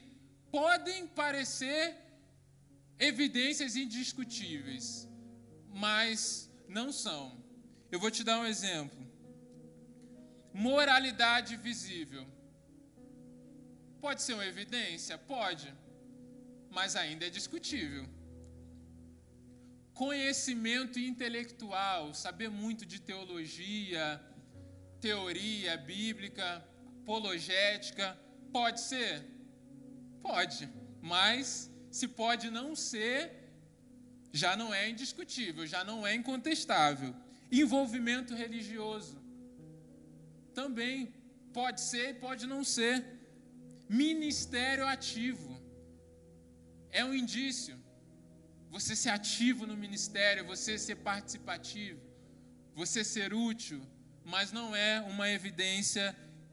podem 0.51 1.07
parecer 1.07 1.97
evidências 3.11 3.75
indiscutíveis, 3.75 4.85
mas 5.85 6.49
não 6.67 6.91
são. 6.91 7.23
Eu 7.91 7.99
vou 7.99 8.11
te 8.15 8.23
dar 8.23 8.39
um 8.39 8.45
exemplo. 8.45 9.01
Moralidade 10.53 11.55
visível. 11.55 12.25
Pode 13.99 14.21
ser 14.21 14.33
uma 14.33 14.45
evidência? 14.45 15.17
Pode, 15.17 15.73
mas 16.69 16.95
ainda 16.95 17.25
é 17.27 17.29
discutível. 17.29 18.05
Conhecimento 19.93 20.99
intelectual, 20.99 22.13
saber 22.13 22.49
muito 22.49 22.85
de 22.85 22.99
teologia, 22.99 24.05
teoria 24.99 25.77
bíblica, 25.77 26.47
apologética, 27.01 28.17
pode 28.51 28.79
ser? 28.81 29.23
Pode, 30.21 30.69
mas 31.01 31.72
se 31.97 32.07
pode 32.21 32.47
não 32.59 32.69
ser, 32.75 33.17
já 34.41 34.51
não 34.61 34.69
é 34.73 34.89
indiscutível, 34.93 35.63
já 35.73 35.81
não 35.89 35.97
é 36.09 36.15
incontestável. 36.21 37.11
Envolvimento 37.51 38.33
religioso 38.43 39.17
também 40.59 41.13
pode 41.59 41.81
ser 41.81 42.05
e 42.09 42.19
pode 42.25 42.47
não 42.53 42.63
ser. 42.63 42.95
Ministério 43.87 44.87
ativo 44.87 45.51
é 46.89 47.05
um 47.05 47.13
indício. 47.13 47.77
Você 48.71 48.95
ser 48.95 49.09
ativo 49.09 49.67
no 49.67 49.77
ministério, 49.85 50.47
você 50.53 50.79
ser 50.79 50.95
participativo, 51.11 52.01
você 52.73 53.03
ser 53.03 53.35
útil, 53.35 53.79
mas 54.25 54.51
não 54.51 54.75
é 54.75 54.99
uma 55.01 55.29
evidência 55.29 56.05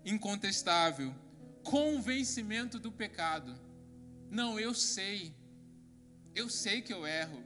incontestável. 0.04 1.14
convencimento 1.62 2.78
do 2.78 2.90
pecado. 2.90 3.70
Não, 4.31 4.59
eu 4.59 4.73
sei. 4.75 5.35
Eu 6.35 6.49
sei 6.49 6.81
que 6.81 6.93
eu 6.93 7.07
erro. 7.07 7.43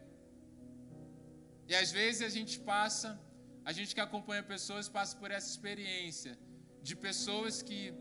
E 1.66 1.74
às 1.74 1.90
vezes 1.90 2.22
a 2.22 2.28
gente 2.28 2.58
passa, 2.60 3.18
a 3.64 3.72
gente 3.72 3.94
que 3.94 4.00
acompanha 4.00 4.42
pessoas 4.42 4.88
passa 4.88 5.16
por 5.16 5.30
essa 5.30 5.48
experiência 5.48 6.38
de 6.82 6.94
pessoas 6.94 7.62
que 7.62 7.94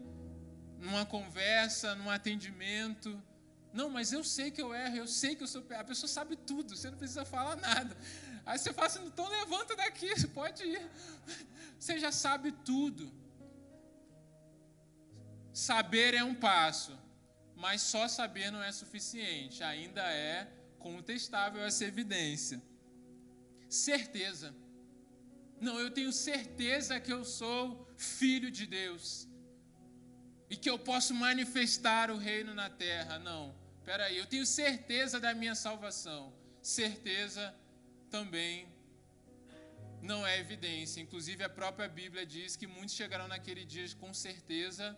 numa 0.77 1.05
conversa, 1.05 1.95
num 1.95 2.09
atendimento, 2.09 3.09
não, 3.73 3.89
mas 3.89 4.13
eu 4.13 4.23
sei 4.23 4.51
que 4.51 4.61
eu 4.61 4.73
erro, 4.75 4.97
eu 4.97 5.07
sei 5.07 5.35
que 5.35 5.43
eu 5.43 5.47
sou. 5.47 5.65
A 5.75 5.83
pessoa 5.83 6.07
sabe 6.07 6.35
tudo, 6.35 6.75
você 6.77 6.91
não 6.91 6.97
precisa 6.97 7.25
falar 7.25 7.55
nada. 7.55 7.97
Aí 8.45 8.59
você 8.59 8.71
fala 8.71 8.87
assim, 8.87 9.03
então 9.05 9.27
levanta 9.27 9.75
daqui, 9.75 10.09
você 10.09 10.27
pode 10.27 10.63
ir. 10.63 10.89
Você 11.79 11.97
já 11.97 12.11
sabe 12.11 12.51
tudo. 12.51 13.11
Saber 15.51 16.13
é 16.13 16.23
um 16.23 16.35
passo, 16.35 16.97
mas 17.55 17.81
só 17.81 18.07
saber 18.07 18.51
não 18.51 18.61
é 18.61 18.71
suficiente, 18.71 19.63
ainda 19.63 20.01
é 20.01 20.51
contestável 20.79 21.63
essa 21.63 21.85
evidência. 21.85 22.61
Certeza. 23.69 24.53
Não, 25.59 25.79
eu 25.79 25.91
tenho 25.91 26.11
certeza 26.11 26.99
que 26.99 27.11
eu 27.11 27.23
sou 27.23 27.87
filho 27.97 28.51
de 28.51 28.65
Deus 28.65 29.27
e 30.49 30.57
que 30.57 30.69
eu 30.69 30.77
posso 30.77 31.13
manifestar 31.13 32.11
o 32.11 32.17
reino 32.17 32.53
na 32.53 32.69
terra. 32.69 33.17
Não, 33.17 33.55
peraí, 33.85 34.17
eu 34.17 34.25
tenho 34.25 34.45
certeza 34.45 35.19
da 35.19 35.33
minha 35.33 35.55
salvação. 35.55 36.33
Certeza 36.61 37.55
também 38.09 38.67
não 40.01 40.27
é 40.27 40.37
evidência. 40.37 40.99
Inclusive, 41.01 41.43
a 41.43 41.49
própria 41.49 41.87
Bíblia 41.87 42.25
diz 42.25 42.55
que 42.55 42.67
muitos 42.67 42.93
chegarão 42.93 43.27
naquele 43.27 43.63
dia 43.65 43.87
com 43.95 44.13
certeza 44.13 44.97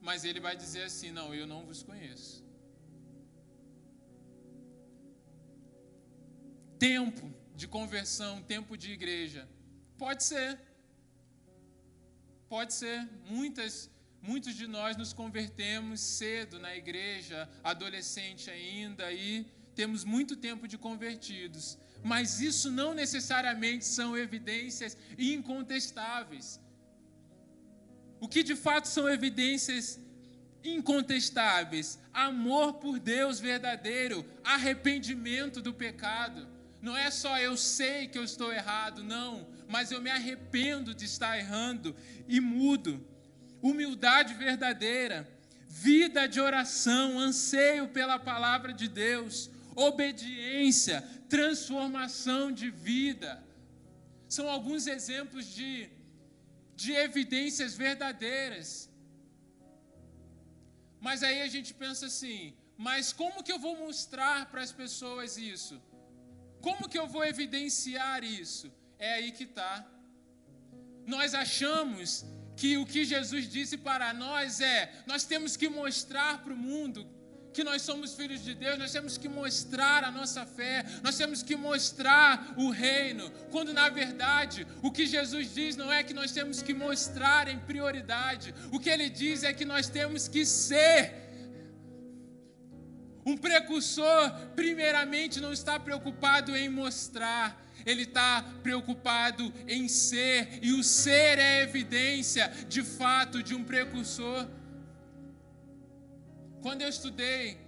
mas 0.00 0.24
ele 0.24 0.40
vai 0.40 0.56
dizer 0.56 0.84
assim: 0.84 1.10
Não, 1.10 1.34
eu 1.34 1.46
não 1.46 1.64
vos 1.64 1.82
conheço. 1.82 2.44
Tempo 6.78 7.32
de 7.54 7.68
conversão, 7.68 8.42
tempo 8.42 8.76
de 8.76 8.90
igreja. 8.90 9.48
Pode 9.98 10.24
ser. 10.24 10.58
Pode 12.48 12.72
ser. 12.72 13.06
Muitas, 13.28 13.90
muitos 14.22 14.54
de 14.54 14.66
nós 14.66 14.96
nos 14.96 15.12
convertemos 15.12 16.00
cedo 16.00 16.58
na 16.58 16.74
igreja, 16.74 17.48
adolescente 17.62 18.50
ainda, 18.50 19.12
e 19.12 19.44
temos 19.74 20.04
muito 20.04 20.36
tempo 20.36 20.66
de 20.66 20.78
convertidos. 20.78 21.78
Mas 22.02 22.40
isso 22.40 22.70
não 22.70 22.94
necessariamente 22.94 23.84
são 23.84 24.16
evidências 24.16 24.96
incontestáveis. 25.18 26.58
O 28.20 28.28
que 28.28 28.42
de 28.42 28.54
fato 28.54 28.86
são 28.86 29.08
evidências 29.08 29.98
incontestáveis: 30.62 31.98
amor 32.12 32.74
por 32.74 32.98
Deus 32.98 33.40
verdadeiro, 33.40 34.24
arrependimento 34.44 35.60
do 35.62 35.72
pecado. 35.72 36.46
Não 36.82 36.96
é 36.96 37.10
só 37.10 37.38
eu 37.38 37.56
sei 37.56 38.08
que 38.08 38.18
eu 38.18 38.24
estou 38.24 38.52
errado, 38.52 39.02
não, 39.02 39.46
mas 39.68 39.90
eu 39.90 40.00
me 40.00 40.10
arrependo 40.10 40.94
de 40.94 41.04
estar 41.04 41.38
errando 41.38 41.94
e 42.26 42.40
mudo. 42.40 43.06
Humildade 43.62 44.32
verdadeira, 44.34 45.28
vida 45.68 46.26
de 46.26 46.40
oração, 46.40 47.18
anseio 47.18 47.88
pela 47.88 48.18
palavra 48.18 48.72
de 48.72 48.88
Deus, 48.88 49.50
obediência, 49.76 51.02
transformação 51.28 52.50
de 52.50 52.70
vida. 52.70 53.44
São 54.26 54.48
alguns 54.48 54.86
exemplos 54.86 55.46
de 55.54 55.90
de 56.82 56.92
evidências 57.06 57.72
verdadeiras. 57.86 58.68
Mas 61.06 61.22
aí 61.26 61.38
a 61.46 61.50
gente 61.54 61.72
pensa 61.82 62.04
assim: 62.10 62.40
mas 62.88 63.12
como 63.20 63.44
que 63.44 63.52
eu 63.54 63.60
vou 63.66 63.74
mostrar 63.86 64.38
para 64.50 64.62
as 64.66 64.72
pessoas 64.82 65.36
isso? 65.54 65.76
Como 66.66 66.88
que 66.90 66.98
eu 67.02 67.06
vou 67.14 67.24
evidenciar 67.32 68.20
isso? 68.24 68.66
É 68.98 69.10
aí 69.14 69.30
que 69.38 69.46
está. 69.50 69.72
Nós 71.14 71.34
achamos 71.44 72.24
que 72.60 72.70
o 72.82 72.86
que 72.92 73.02
Jesus 73.12 73.44
disse 73.56 73.76
para 73.88 74.08
nós 74.24 74.60
é: 74.74 74.78
nós 75.12 75.24
temos 75.32 75.56
que 75.60 75.68
mostrar 75.82 76.32
para 76.42 76.54
o 76.58 76.62
mundo 76.70 77.00
que 77.60 77.64
nós 77.64 77.82
somos 77.82 78.14
filhos 78.14 78.42
de 78.42 78.54
Deus, 78.54 78.78
nós 78.78 78.90
temos 78.90 79.18
que 79.18 79.28
mostrar 79.28 80.02
a 80.02 80.10
nossa 80.10 80.46
fé, 80.46 80.82
nós 81.02 81.18
temos 81.18 81.42
que 81.42 81.54
mostrar 81.54 82.54
o 82.56 82.70
reino, 82.70 83.30
quando 83.50 83.74
na 83.74 83.90
verdade 83.90 84.66
o 84.80 84.90
que 84.90 85.04
Jesus 85.04 85.52
diz 85.54 85.76
não 85.76 85.92
é 85.92 86.02
que 86.02 86.14
nós 86.14 86.32
temos 86.32 86.62
que 86.62 86.72
mostrar 86.72 87.48
em 87.48 87.58
prioridade, 87.58 88.54
o 88.72 88.80
que 88.80 88.88
ele 88.88 89.10
diz 89.10 89.42
é 89.42 89.52
que 89.52 89.66
nós 89.66 89.90
temos 89.90 90.26
que 90.26 90.46
ser. 90.46 91.12
Um 93.26 93.36
precursor, 93.36 94.30
primeiramente, 94.56 95.38
não 95.38 95.52
está 95.52 95.78
preocupado 95.78 96.56
em 96.56 96.66
mostrar, 96.70 97.62
ele 97.84 98.04
está 98.04 98.42
preocupado 98.62 99.52
em 99.68 99.86
ser, 99.86 100.60
e 100.62 100.72
o 100.72 100.82
ser 100.82 101.38
é 101.38 101.60
evidência, 101.60 102.50
de 102.66 102.82
fato, 102.82 103.42
de 103.42 103.54
um 103.54 103.62
precursor. 103.62 104.48
Quando 106.62 106.82
eu 106.82 106.88
estudei 106.88 107.58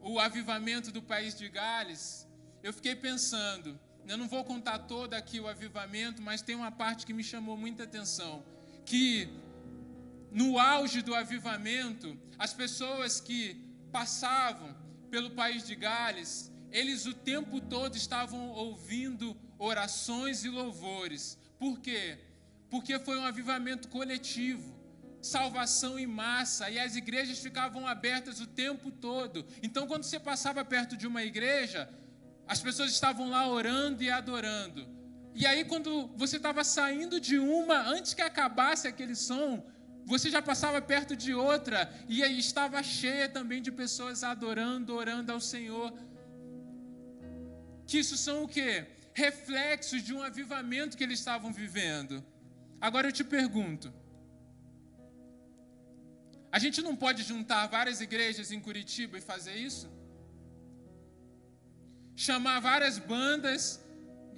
o 0.00 0.18
avivamento 0.18 0.90
do 0.90 1.02
país 1.02 1.34
de 1.36 1.48
Gales, 1.50 2.26
eu 2.62 2.72
fiquei 2.72 2.96
pensando, 2.96 3.78
eu 4.06 4.16
não 4.16 4.26
vou 4.26 4.42
contar 4.42 4.78
todo 4.80 5.12
aqui 5.12 5.38
o 5.38 5.46
avivamento, 5.46 6.22
mas 6.22 6.40
tem 6.40 6.56
uma 6.56 6.72
parte 6.72 7.04
que 7.04 7.12
me 7.12 7.22
chamou 7.22 7.58
muita 7.58 7.84
atenção, 7.84 8.42
que 8.86 9.28
no 10.32 10.58
auge 10.58 11.02
do 11.02 11.14
avivamento, 11.14 12.18
as 12.38 12.54
pessoas 12.54 13.20
que 13.20 13.62
passavam 13.92 14.74
pelo 15.10 15.32
país 15.32 15.66
de 15.66 15.74
Gales, 15.74 16.50
eles 16.70 17.04
o 17.04 17.12
tempo 17.12 17.60
todo 17.60 17.96
estavam 17.96 18.48
ouvindo 18.50 19.36
orações 19.58 20.42
e 20.44 20.48
louvores. 20.48 21.38
Por 21.58 21.80
quê? 21.80 22.18
Porque 22.70 22.98
foi 22.98 23.18
um 23.18 23.24
avivamento 23.24 23.88
coletivo 23.88 24.77
salvação 25.34 25.98
em 25.98 26.06
massa 26.06 26.70
e 26.70 26.78
as 26.78 26.96
igrejas 26.96 27.38
ficavam 27.38 27.86
abertas 27.86 28.40
o 28.40 28.46
tempo 28.46 28.90
todo. 28.90 29.46
Então, 29.62 29.86
quando 29.86 30.04
você 30.04 30.18
passava 30.18 30.64
perto 30.64 30.96
de 30.96 31.06
uma 31.06 31.22
igreja, 31.22 31.88
as 32.46 32.60
pessoas 32.60 32.90
estavam 32.90 33.28
lá 33.28 33.46
orando 33.46 34.02
e 34.02 34.10
adorando. 34.10 34.88
E 35.34 35.46
aí, 35.46 35.64
quando 35.64 36.08
você 36.16 36.36
estava 36.36 36.64
saindo 36.64 37.20
de 37.20 37.38
uma, 37.38 37.78
antes 37.96 38.14
que 38.14 38.22
acabasse 38.22 38.88
aquele 38.88 39.14
som, 39.14 39.50
você 40.12 40.30
já 40.30 40.40
passava 40.40 40.80
perto 40.80 41.14
de 41.14 41.34
outra 41.34 41.78
e 42.08 42.22
aí 42.24 42.38
estava 42.38 42.82
cheia 42.82 43.28
também 43.28 43.60
de 43.60 43.70
pessoas 43.70 44.24
adorando, 44.24 44.94
orando 44.94 45.30
ao 45.32 45.40
Senhor. 45.40 45.92
Que 47.86 47.98
isso 47.98 48.16
são 48.16 48.44
o 48.44 48.48
quê? 48.48 48.86
Reflexos 49.12 50.02
de 50.02 50.14
um 50.14 50.22
avivamento 50.22 50.96
que 50.96 51.04
eles 51.04 51.18
estavam 51.18 51.52
vivendo. 51.52 52.24
Agora 52.80 53.08
eu 53.08 53.12
te 53.12 53.22
pergunto, 53.22 53.92
a 56.50 56.58
gente 56.58 56.80
não 56.80 56.96
pode 56.96 57.22
juntar 57.22 57.66
várias 57.66 58.00
igrejas 58.00 58.50
em 58.50 58.60
Curitiba 58.60 59.18
e 59.18 59.20
fazer 59.20 59.54
isso? 59.54 59.90
Chamar 62.16 62.60
várias 62.60 62.98
bandas, 62.98 63.84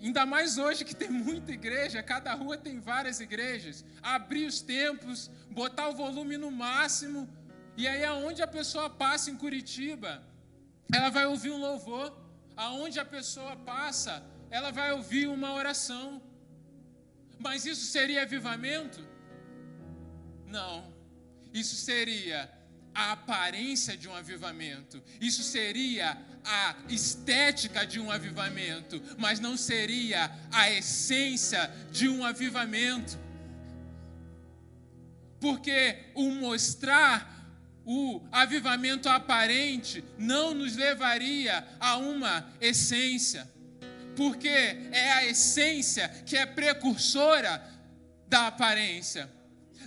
ainda 0.03 0.27
mais 0.27 0.59
hoje 0.59 0.85
que 0.85 0.95
tem 0.95 1.11
muita 1.11 1.53
igreja, 1.53 2.03
cada 2.03 2.35
rua 2.35 2.57
tem 2.57 2.81
várias 2.81 3.21
igrejas, 3.21 3.85
abrir 4.03 4.47
os 4.47 4.61
templos, 4.61 5.31
botar 5.51 5.89
o 5.89 5.95
volume 5.95 6.37
no 6.37 6.51
máximo, 6.51 7.29
e 7.77 7.87
aí 7.87 8.05
aonde 8.05 8.43
a 8.43 8.47
pessoa 8.47 8.91
passa 8.91 9.31
em 9.31 9.37
Curitiba, 9.37 10.23
ela 10.93 11.11
vai 11.11 11.27
ouvir 11.27 11.51
um 11.51 11.59
louvor, 11.59 12.17
aonde 12.57 12.99
a 12.99 13.05
pessoa 13.05 13.57
passa, 13.57 14.23
ela 14.51 14.71
vai 14.73 14.93
ouvir 14.93 15.29
uma 15.29 15.53
oração. 15.55 16.21
Mas 17.39 17.65
isso 17.65 17.87
seria 17.87 18.23
avivamento? 18.23 19.01
Não. 20.47 20.90
Isso 21.53 21.77
seria 21.77 22.51
a 22.95 23.13
aparência 23.13 23.97
de 23.97 24.09
um 24.09 24.15
avivamento, 24.15 25.03
isso 25.21 25.43
seria 25.43 26.19
a 26.45 26.75
estética 26.89 27.87
de 27.87 28.01
um 28.01 28.11
avivamento, 28.11 29.01
mas 29.17 29.39
não 29.39 29.57
seria 29.57 30.31
a 30.51 30.71
essência 30.71 31.71
de 31.93 32.09
um 32.09 32.25
avivamento. 32.25 33.19
Porque 35.39 35.99
o 36.15 36.31
mostrar 36.31 37.39
o 37.85 38.21
avivamento 38.31 39.09
aparente 39.09 40.05
não 40.19 40.55
nos 40.55 40.77
levaria 40.77 41.67
a 41.81 41.97
uma 41.97 42.49
essência, 42.61 43.51
porque 44.17 44.49
é 44.49 45.13
a 45.13 45.25
essência 45.25 46.09
que 46.09 46.37
é 46.37 46.45
precursora 46.45 47.65
da 48.29 48.47
aparência 48.49 49.29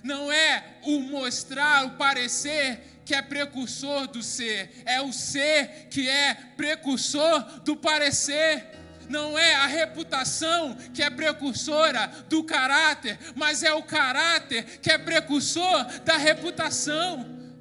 não 0.04 0.30
é 0.30 0.76
o 0.82 1.00
mostrar, 1.00 1.86
o 1.86 1.92
parecer 1.92 3.00
que 3.06 3.14
é 3.14 3.22
precursor 3.22 4.06
do 4.06 4.22
ser, 4.22 4.82
é 4.84 5.00
o 5.00 5.12
ser 5.12 5.88
que 5.88 6.08
é 6.08 6.34
precursor 6.34 7.42
do 7.60 7.74
parecer. 7.74 8.66
Não 9.08 9.38
é 9.38 9.54
a 9.54 9.66
reputação 9.66 10.74
que 10.94 11.02
é 11.02 11.10
precursora 11.10 12.06
do 12.28 12.44
caráter, 12.44 13.18
mas 13.34 13.62
é 13.62 13.72
o 13.72 13.82
caráter 13.82 14.78
que 14.80 14.90
é 14.90 14.98
precursor 14.98 15.84
da 16.00 16.16
reputação. 16.16 17.54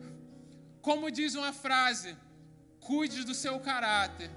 Como 0.82 1.12
diz 1.12 1.36
uma 1.36 1.52
frase, 1.52 2.16
cuide 2.80 3.24
do 3.24 3.34
seu 3.34 3.60
caráter 3.60 4.30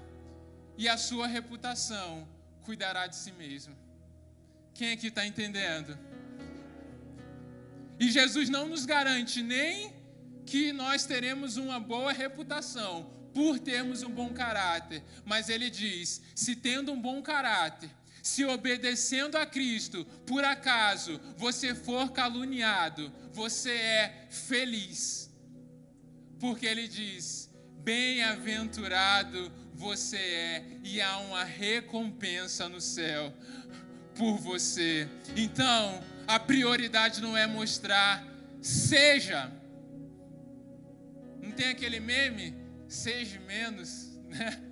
e 0.77 0.87
a 0.87 0.97
sua 0.97 1.27
reputação 1.27 2.27
cuidará 2.63 3.07
de 3.07 3.15
si 3.15 3.31
mesmo. 3.33 3.75
Quem 4.73 4.93
aqui 4.93 5.07
está 5.07 5.25
entendendo? 5.25 5.97
E 7.99 8.11
Jesus 8.11 8.49
não 8.49 8.67
nos 8.67 8.85
garante 8.85 9.41
nem 9.41 9.93
que 10.45 10.71
nós 10.71 11.05
teremos 11.05 11.57
uma 11.57 11.79
boa 11.79 12.11
reputação 12.11 13.11
por 13.33 13.59
termos 13.59 14.01
um 14.01 14.09
bom 14.09 14.29
caráter, 14.29 15.03
mas 15.25 15.49
ele 15.49 15.69
diz: 15.69 16.21
se 16.33 16.55
tendo 16.55 16.91
um 16.91 16.99
bom 16.99 17.21
caráter, 17.21 17.89
se 18.23 18.43
obedecendo 18.45 19.35
a 19.35 19.45
Cristo, 19.45 20.05
por 20.25 20.43
acaso 20.43 21.19
você 21.37 21.75
for 21.75 22.11
caluniado, 22.11 23.11
você 23.31 23.71
é 23.71 24.27
feliz. 24.29 25.29
Porque 26.39 26.65
ele 26.65 26.87
diz: 26.87 27.49
bem-aventurado 27.83 29.51
você 29.73 30.17
é, 30.17 30.65
e 30.83 30.99
há 30.99 31.17
uma 31.19 31.43
recompensa 31.43 32.67
no 32.67 32.81
céu 32.81 33.31
por 34.15 34.37
você. 34.39 35.07
Então, 35.35 36.03
a 36.27 36.37
prioridade 36.37 37.21
não 37.21 37.37
é 37.37 37.47
mostrar, 37.47 38.23
seja. 38.61 39.49
Não 41.41 41.51
tem 41.51 41.69
aquele 41.69 41.99
meme? 41.99 42.53
Seja 42.87 43.39
menos, 43.39 44.19
né? 44.27 44.63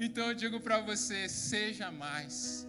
Então 0.00 0.28
eu 0.28 0.34
digo 0.34 0.60
para 0.60 0.80
você, 0.80 1.28
seja 1.28 1.90
mais. 1.90 2.66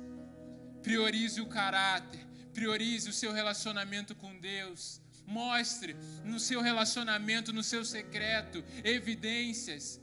Priorize 0.81 1.39
o 1.39 1.45
caráter, 1.45 2.19
priorize 2.53 3.09
o 3.09 3.13
seu 3.13 3.31
relacionamento 3.31 4.13
com 4.15 4.37
Deus. 4.37 5.01
Mostre 5.25 5.95
no 6.23 6.39
seu 6.39 6.61
relacionamento, 6.61 7.53
no 7.53 7.63
seu 7.63 7.83
secreto, 7.83 8.63
evidências 8.83 9.99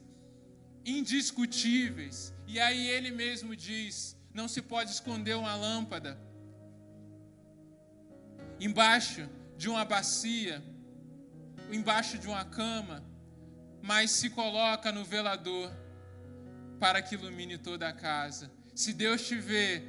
indiscutíveis. 0.85 2.35
E 2.47 2.59
aí 2.59 2.89
ele 2.89 3.11
mesmo 3.11 3.55
diz: 3.55 4.17
não 4.35 4.49
se 4.49 4.63
pode 4.63 4.91
esconder 4.91 5.37
uma 5.37 5.55
lâmpada 5.55 6.19
embaixo 8.65 9.29
de 9.57 9.69
uma 9.69 9.85
bacia, 9.85 10.63
embaixo 11.73 12.17
de 12.17 12.29
uma 12.29 12.45
cama, 12.45 13.03
mas 13.83 14.13
se 14.13 14.31
coloca 14.31 14.93
no 14.93 15.05
velador 15.05 15.69
para 16.79 17.03
que 17.03 17.17
ilumine 17.17 17.59
toda 17.59 17.89
a 17.89 17.93
casa. 17.93 18.53
Se 18.73 18.93
Deus 18.93 19.27
te 19.27 19.35
vê 19.35 19.83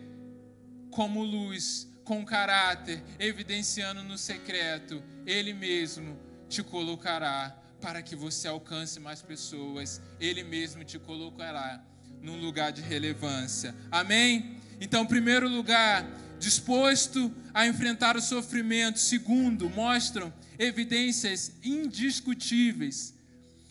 como 0.90 1.24
luz, 1.24 1.88
com 2.04 2.26
caráter, 2.26 3.04
evidenciando 3.20 4.04
no 4.04 4.18
secreto, 4.18 5.04
Ele 5.24 5.54
mesmo 5.54 6.20
te 6.50 6.64
colocará 6.64 7.56
para 7.80 8.02
que 8.02 8.16
você 8.16 8.48
alcance 8.48 9.00
mais 9.00 9.22
pessoas. 9.22 10.02
Ele 10.20 10.44
mesmo 10.44 10.84
te 10.84 10.98
colocará 10.98 11.84
num 12.22 12.40
lugar 12.40 12.72
de 12.72 12.82
relevância. 12.82 13.76
Amém? 13.92 14.58
Então, 14.82 15.06
primeiro 15.06 15.48
lugar, 15.48 16.06
disposto 16.44 17.34
a 17.54 17.66
enfrentar 17.66 18.18
o 18.18 18.22
sofrimento. 18.22 19.00
Segundo, 19.00 19.70
mostram 19.70 20.32
evidências 20.60 21.54
indiscutíveis. 21.64 23.14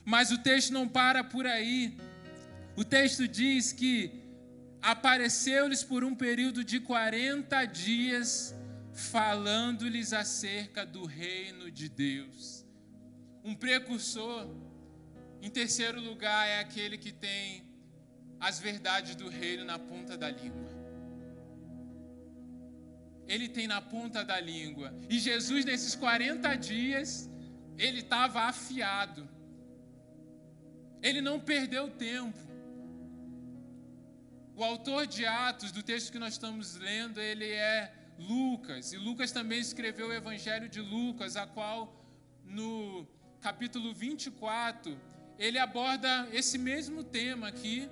Mas 0.05 0.31
o 0.31 0.39
texto 0.39 0.73
não 0.73 0.89
para 0.89 1.23
por 1.23 1.47
aí. 1.47 1.97
O 2.75 2.85
texto 2.85 3.29
diz 3.29 3.73
que 3.73 4.11
apareceu-lhes 4.81 5.85
por 5.85 6.03
um 6.03 6.15
período 6.15 6.65
de 6.65 6.81
40 6.81 7.65
dias, 7.67 8.55
falando-lhes 8.95 10.13
acerca 10.13 10.85
do 10.87 11.05
reino 11.05 11.71
de 11.71 11.89
Deus. 11.89 12.65
Um 13.45 13.55
precursor, 13.55 14.49
em 15.43 15.51
terceiro 15.51 16.01
lugar, 16.01 16.49
é 16.49 16.61
aquele 16.61 16.97
que 16.97 17.13
tem 17.13 17.65
as 18.41 18.59
verdades 18.59 19.15
do 19.15 19.29
reino 19.29 19.65
na 19.65 19.79
ponta 19.79 20.17
da 20.17 20.31
língua. 20.31 20.72
Ele 23.27 23.49
tem 23.49 23.67
na 23.67 23.81
ponta 23.81 24.25
da 24.25 24.41
língua. 24.41 24.95
E 25.09 25.19
Jesus, 25.19 25.65
nesses 25.65 25.95
40 25.95 26.55
dias, 26.57 27.31
ele 27.79 28.01
estava 28.01 28.43
afiado. 28.43 29.29
Ele 31.03 31.21
não 31.21 31.41
perdeu 31.41 31.91
tempo. 31.91 32.39
O 34.55 34.63
autor 34.63 35.07
de 35.07 35.25
Atos, 35.25 35.73
do 35.73 35.83
texto 35.83 36.13
que 36.13 36.19
nós 36.19 36.35
estamos 36.35 36.77
lendo, 36.77 37.21
ele 37.21 37.49
é 37.51 37.93
Lucas. 38.19 38.93
E 38.93 38.97
Lucas 38.97 39.33
também 39.33 39.59
escreveu 39.59 40.09
o 40.09 40.13
Evangelho 40.13 40.69
de 40.69 40.81
Lucas, 40.81 41.37
a 41.37 41.47
qual 41.47 41.97
no 42.45 43.07
capítulo 43.41 43.93
24 43.93 44.97
ele 45.39 45.59
aborda 45.59 46.29
esse 46.33 46.59
mesmo 46.59 47.03
tema 47.03 47.49
aqui 47.49 47.89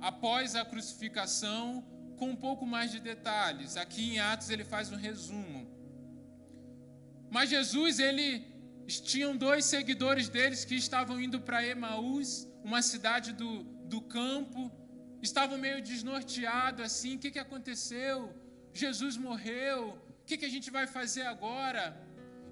após 0.00 0.56
a 0.56 0.64
crucificação, 0.64 1.84
com 2.22 2.30
um 2.34 2.40
pouco 2.48 2.64
mais 2.74 2.88
de 2.94 3.00
detalhes. 3.10 3.70
Aqui 3.84 4.02
em 4.10 4.18
Atos 4.32 4.48
ele 4.54 4.64
faz 4.72 4.92
um 4.92 4.98
resumo. 5.08 5.60
Mas 7.36 7.50
Jesus, 7.54 7.98
ele 8.08 8.28
tinham 9.10 9.32
dois 9.46 9.64
seguidores 9.64 10.28
deles 10.28 10.60
que 10.68 10.76
estavam 10.84 11.16
indo 11.24 11.40
para 11.46 11.66
Emaús, 11.74 12.28
uma 12.62 12.80
cidade 12.90 13.32
do, 13.40 13.50
do 13.94 14.00
campo, 14.16 14.60
estavam 15.28 15.58
meio 15.66 15.82
desnorteados 15.90 16.84
assim, 16.88 17.16
o 17.16 17.18
que, 17.22 17.32
que 17.34 17.42
aconteceu? 17.46 18.16
Jesus 18.72 19.16
morreu, 19.16 19.78
o 20.20 20.24
que, 20.24 20.36
que 20.40 20.48
a 20.50 20.54
gente 20.56 20.70
vai 20.78 20.86
fazer 20.86 21.24
agora? 21.34 21.84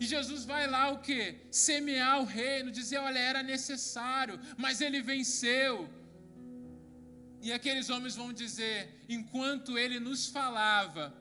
E 0.01 0.05
Jesus 0.15 0.45
vai 0.53 0.67
lá 0.67 0.85
o 0.95 0.99
que? 1.07 1.23
Semear 1.69 2.17
o 2.23 2.25
reino, 2.25 2.77
dizer, 2.81 2.99
olha, 2.99 3.21
era 3.21 3.43
necessário, 3.55 4.37
mas 4.57 4.81
ele 4.81 5.01
venceu. 5.01 5.89
E 7.43 7.53
aqueles 7.53 7.89
homens 7.91 8.17
vão 8.17 8.33
dizer: 8.33 9.05
enquanto 9.09 9.79
ele 9.79 9.99
nos 9.99 10.27
falava, 10.27 11.15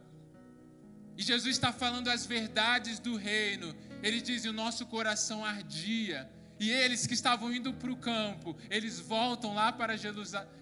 e 1.17 1.21
Jesus 1.21 1.55
está 1.55 1.73
falando 1.73 2.07
as 2.07 2.25
verdades 2.25 2.97
do 2.97 3.15
reino, 3.15 3.75
ele 4.01 4.21
diz: 4.21 4.45
o 4.45 4.53
nosso 4.53 4.85
coração 4.85 5.43
ardia. 5.43 6.29
E 6.59 6.69
eles 6.69 7.07
que 7.07 7.13
estavam 7.13 7.53
indo 7.53 7.73
para 7.73 7.89
o 7.89 7.95
campo, 7.95 8.57
eles 8.69 8.99
voltam 8.99 9.53
lá 9.53 9.71
para 9.71 9.95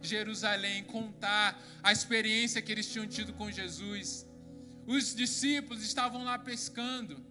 Jerusalém 0.01 0.83
contar 0.83 1.59
a 1.81 1.91
experiência 1.91 2.61
que 2.61 2.71
eles 2.71 2.91
tinham 2.91 3.07
tido 3.07 3.33
com 3.33 3.51
Jesus. 3.51 4.27
Os 4.85 5.15
discípulos 5.15 5.83
estavam 5.83 6.23
lá 6.23 6.37
pescando, 6.37 7.25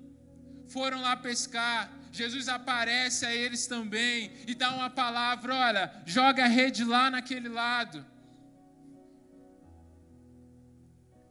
foram 0.69 1.01
lá 1.01 1.17
pescar. 1.17 1.93
Jesus 2.11 2.49
aparece 2.49 3.25
a 3.25 3.33
eles 3.33 3.67
também 3.69 4.33
e 4.49 4.55
dá 4.55 4.75
uma 4.75 4.91
palavra: 4.91 5.55
olha, 5.55 6.03
joga 6.05 6.45
a 6.45 6.49
rede 6.49 6.85
lá 6.85 7.09
naquele 7.09 7.49
lado. 7.49 8.05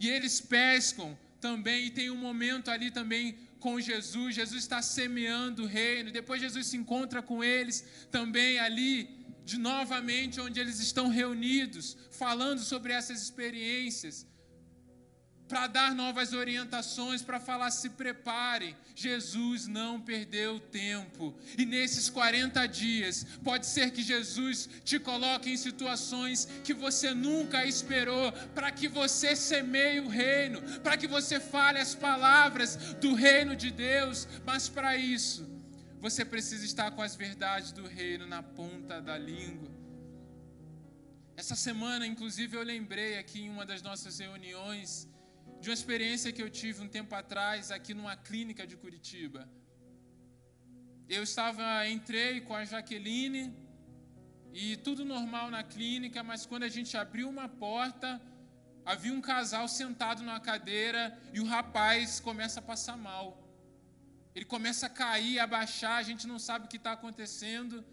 E 0.06 0.10
eles 0.10 0.39
pescam 0.39 1.18
também, 1.41 1.88
e 1.88 1.89
tem 1.89 2.12
um 2.12 2.15
momento 2.15 2.70
ali 2.70 2.91
também 2.91 3.36
com 3.60 3.82
Jesus. 3.82 4.36
Jesus 4.36 4.62
está 4.62 4.80
semeando 4.80 5.63
o 5.63 5.65
reino. 5.65 6.12
Depois 6.12 6.39
Jesus 6.39 6.68
se 6.68 6.78
encontra 6.78 7.24
com 7.24 7.44
eles 7.44 7.84
também 8.12 8.60
ali, 8.60 9.10
de 9.44 9.58
novamente, 9.58 10.39
onde 10.39 10.60
eles 10.60 10.80
estão 10.80 11.08
reunidos, 11.08 11.98
falando 12.12 12.60
sobre 12.60 12.94
essas 12.94 13.20
experiências 13.20 14.28
para 15.47 15.67
dar 15.67 15.93
novas 15.93 16.34
orientações, 16.34 17.21
para 17.21 17.39
falar: 17.39 17.71
se 17.71 17.89
preparem. 17.89 18.75
Jesus 18.95 19.67
não 19.67 19.99
perdeu 19.99 20.60
tempo. 20.60 21.36
E 21.58 21.65
nesses 21.65 22.10
40 22.10 22.65
dias, 22.67 23.25
pode 23.43 23.65
ser 23.65 23.91
que 23.91 24.01
Jesus 24.01 24.69
te 24.84 24.97
coloque 24.97 25.49
em 25.49 25.58
situações 25.58 26.45
que 26.63 26.73
você 26.73 27.13
nunca 27.13 27.65
esperou, 27.65 28.31
para 28.53 28.71
que 28.71 28.88
você 28.88 29.36
semeie 29.36 29.99
o 29.99 30.08
reino, 30.08 30.62
para 30.79 30.97
que 30.97 31.08
você 31.08 31.39
fale 31.39 31.79
as 31.79 31.93
palavras 31.93 32.77
do 33.01 33.13
reino 33.13 33.55
de 33.55 33.69
Deus. 33.69 34.27
Mas 34.45 34.69
para 34.69 34.95
isso, 34.95 35.45
você 35.99 36.23
precisa 36.23 36.65
estar 36.65 36.91
com 36.91 37.01
as 37.01 37.15
verdades 37.15 37.71
do 37.71 37.86
reino 37.86 38.25
na 38.25 38.41
ponta 38.41 39.01
da 39.01 39.17
língua. 39.17 39.69
Essa 41.36 41.55
semana, 41.55 42.08
inclusive, 42.08 42.55
eu 42.55 42.63
lembrei 42.63 43.17
aqui 43.17 43.41
em 43.41 43.49
uma 43.49 43.65
das 43.65 43.81
nossas 43.81 44.19
reuniões 44.19 45.10
de 45.65 45.71
uma 45.71 45.82
experiência 45.82 46.32
que 46.32 46.43
eu 46.43 46.49
tive 46.58 46.84
um 46.84 46.88
tempo 46.88 47.13
atrás 47.15 47.71
aqui 47.71 47.91
numa 47.99 48.15
clínica 48.15 48.67
de 48.67 48.75
Curitiba. 48.78 49.49
Eu 51.10 51.23
estava, 51.23 51.63
entrei 51.88 52.41
com 52.41 52.54
a 52.54 52.63
Jaqueline 52.63 53.51
e 54.54 54.78
tudo 54.78 55.04
normal 55.04 55.49
na 55.49 55.63
clínica, 55.63 56.21
mas 56.21 56.45
quando 56.45 56.65
a 56.65 56.67
gente 56.67 56.95
abriu 56.95 57.28
uma 57.28 57.49
porta, 57.49 58.21
havia 58.86 59.12
um 59.12 59.19
casal 59.19 59.67
sentado 59.67 60.21
numa 60.21 60.39
cadeira 60.39 61.19
e 61.34 61.39
o 61.39 61.45
rapaz 61.45 62.19
começa 62.19 62.60
a 62.60 62.67
passar 62.71 62.95
mal. 62.95 63.28
Ele 64.36 64.45
começa 64.45 64.86
a 64.86 64.95
cair, 65.01 65.39
a 65.39 65.47
baixar, 65.47 65.95
a 65.95 66.04
gente 66.04 66.28
não 66.28 66.38
sabe 66.38 66.65
o 66.65 66.69
que 66.69 66.78
está 66.78 66.91
acontecendo 66.91 67.84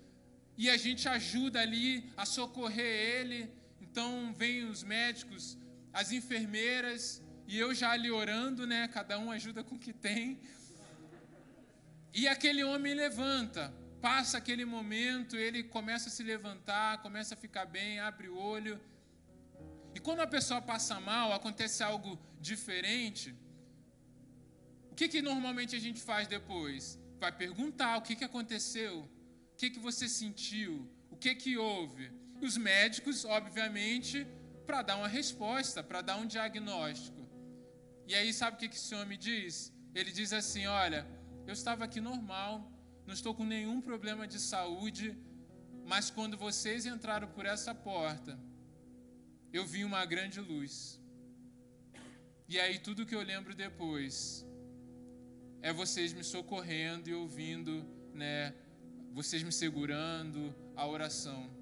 e 0.59 0.69
a 0.69 0.77
gente 0.77 1.09
ajuda 1.09 1.59
ali 1.59 2.13
a 2.19 2.27
socorrer 2.27 2.95
ele. 3.17 3.51
Então 3.81 4.35
vem 4.37 4.65
os 4.65 4.83
médicos, 4.83 5.57
as 5.91 6.13
enfermeiras 6.13 7.22
e 7.47 7.59
eu 7.59 7.75
já 7.75 7.91
ali 7.91 8.11
orando, 8.11 8.67
né? 8.67 8.89
Cada 8.89 9.19
um 9.19 9.31
ajuda 9.31 9.63
com 9.63 9.75
o 9.75 9.79
que 9.79 9.93
tem. 9.93 10.41
E 12.15 12.29
aquele 12.29 12.63
homem 12.65 12.95
levanta. 12.95 13.73
passa 14.01 14.37
aquele 14.37 14.65
momento, 14.65 15.37
ele 15.37 15.63
começa 15.63 16.09
a 16.09 16.13
se 16.13 16.25
levantar, 16.25 17.01
começa 17.03 17.35
a 17.35 17.37
ficar 17.37 17.67
bem, 17.67 18.01
abre 18.01 18.29
o 18.29 18.37
olho. 18.37 18.81
E 19.95 20.01
quando 20.01 20.21
a 20.21 20.27
pessoa 20.27 20.61
passa 20.61 20.99
mal, 21.01 21.33
acontece 21.33 21.85
algo 21.85 22.19
diferente. 22.41 23.33
O 24.91 24.95
que, 24.95 25.09
que 25.09 25.23
normalmente 25.23 25.77
a 25.77 25.79
gente 25.79 26.01
faz 26.03 26.27
depois? 26.27 26.99
Vai 27.21 27.31
perguntar 27.31 27.97
o 27.97 28.03
que, 28.03 28.17
que 28.17 28.25
aconteceu, 28.25 29.09
o 29.53 29.57
que, 29.57 29.71
que 29.71 29.79
você 29.79 30.09
sentiu, 30.09 30.91
o 31.09 31.17
que, 31.17 31.35
que 31.35 31.57
houve. 31.57 32.11
E 32.41 32.45
os 32.45 32.57
médicos, 32.57 33.25
obviamente, 33.25 34.27
para 34.67 34.83
dar 34.83 34.97
uma 34.97 35.09
resposta, 35.09 35.83
para 35.83 36.03
dar 36.03 36.17
um 36.17 36.27
diagnóstico. 36.27 37.22
E 38.07 38.15
aí, 38.15 38.33
sabe 38.33 38.57
o 38.57 38.59
que, 38.61 38.69
que 38.69 38.77
esse 38.77 38.95
homem 38.95 39.19
diz? 39.19 39.73
Ele 39.95 40.11
diz 40.11 40.33
assim: 40.33 40.67
Olha, 40.67 41.07
eu 41.47 41.53
estava 41.53 41.85
aqui 41.85 42.01
normal, 42.01 42.71
não 43.07 43.15
estou 43.15 43.35
com 43.35 43.45
nenhum 43.45 43.81
problema 43.81 44.27
de 44.27 44.39
saúde, 44.39 45.17
mas 45.85 46.11
quando 46.11 46.37
vocês 46.37 46.87
entraram 46.87 47.29
por 47.29 47.47
essa 47.47 47.75
porta, 47.75 48.39
eu 49.53 49.65
vi 49.67 49.85
uma 49.85 50.05
grande 50.05 50.41
luz. 50.41 51.01
E 52.49 52.59
aí 52.61 52.79
tudo 52.79 53.07
que 53.07 53.15
eu 53.15 53.23
lembro 53.23 53.55
depois 53.55 54.47
é 55.63 55.73
vocês 55.73 56.13
me 56.13 56.25
socorrendo 56.25 57.09
e 57.09 57.15
ouvindo, 57.15 57.85
né, 58.13 58.55
vocês 59.13 59.43
me 59.43 59.53
segurando 59.53 60.55
a 60.75 60.87
oração. 60.87 61.62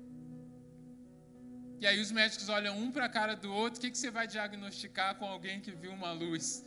E 1.80 1.86
aí 1.86 1.98
os 1.98 2.12
médicos 2.12 2.50
olham 2.50 2.78
um 2.78 2.92
para 2.92 3.06
a 3.06 3.08
cara 3.08 3.34
do 3.34 3.50
outro, 3.50 3.78
o 3.78 3.80
que, 3.80 3.90
que 3.90 3.96
você 3.96 4.10
vai 4.10 4.26
diagnosticar 4.26 5.14
com 5.14 5.24
alguém 5.24 5.60
que 5.60 5.70
viu 5.70 5.90
uma 5.92 6.12
luz? 6.12 6.62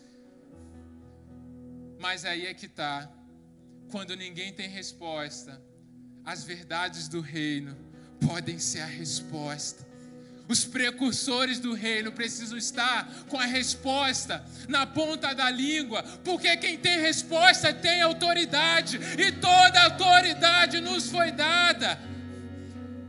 Mas 1.99 2.25
aí 2.25 2.47
é 2.47 2.53
que 2.53 2.65
está 2.65 3.07
quando 3.91 4.15
ninguém 4.15 4.51
tem 4.51 4.67
resposta, 4.67 5.61
as 6.25 6.43
verdades 6.43 7.07
do 7.07 7.21
reino 7.21 7.77
podem 8.25 8.57
ser 8.57 8.81
a 8.81 8.87
resposta. 8.87 9.85
Os 10.47 10.65
precursores 10.65 11.59
do 11.59 11.75
reino 11.75 12.11
precisam 12.11 12.57
estar 12.57 13.07
com 13.29 13.39
a 13.39 13.45
resposta 13.45 14.43
na 14.67 14.87
ponta 14.87 15.35
da 15.35 15.49
língua, 15.51 16.01
porque 16.23 16.57
quem 16.57 16.75
tem 16.75 16.99
resposta 16.99 17.71
tem 17.71 18.01
autoridade, 18.01 18.99
e 19.17 19.31
toda 19.31 19.83
autoridade 19.83 20.81
nos 20.81 21.07
foi 21.11 21.31
dada. 21.31 21.99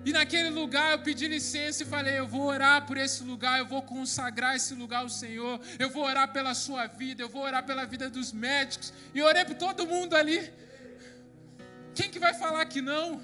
E 0.05 0.12
naquele 0.12 0.51
lugar 0.51 0.93
eu 0.93 0.99
pedi 0.99 1.27
licença 1.27 1.83
e 1.83 1.87
falei: 1.87 2.19
Eu 2.19 2.27
vou 2.27 2.43
orar 2.43 2.87
por 2.87 2.97
esse 2.97 3.23
lugar, 3.23 3.59
eu 3.59 3.67
vou 3.67 3.83
consagrar 3.83 4.55
esse 4.55 4.75
lugar 4.75 5.01
ao 5.03 5.09
Senhor, 5.09 5.61
eu 5.79 5.88
vou 5.90 6.05
orar 6.05 6.33
pela 6.33 6.55
sua 6.55 6.87
vida, 6.87 7.23
eu 7.23 7.29
vou 7.29 7.43
orar 7.43 7.64
pela 7.64 7.85
vida 7.85 8.11
dos 8.11 8.33
médicos. 8.33 8.93
E 9.14 9.23
orei 9.23 9.45
por 9.45 9.57
todo 9.57 9.87
mundo 9.87 10.14
ali. 10.14 10.53
Quem 11.95 12.11
que 12.11 12.19
vai 12.19 12.35
falar 12.35 12.64
que 12.67 12.83
não? 12.83 13.23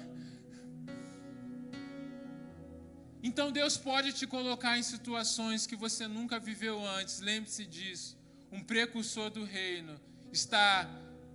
Então 3.23 3.51
Deus 3.51 3.77
pode 3.77 4.13
te 4.13 4.25
colocar 4.25 4.77
em 4.79 4.83
situações 4.83 5.67
que 5.67 5.75
você 5.75 6.07
nunca 6.07 6.39
viveu 6.39 6.83
antes. 6.83 7.19
Lembre-se 7.19 7.65
disso. 7.65 8.17
Um 8.51 8.63
precursor 8.63 9.29
do 9.29 9.43
reino 9.43 9.99
está 10.31 10.89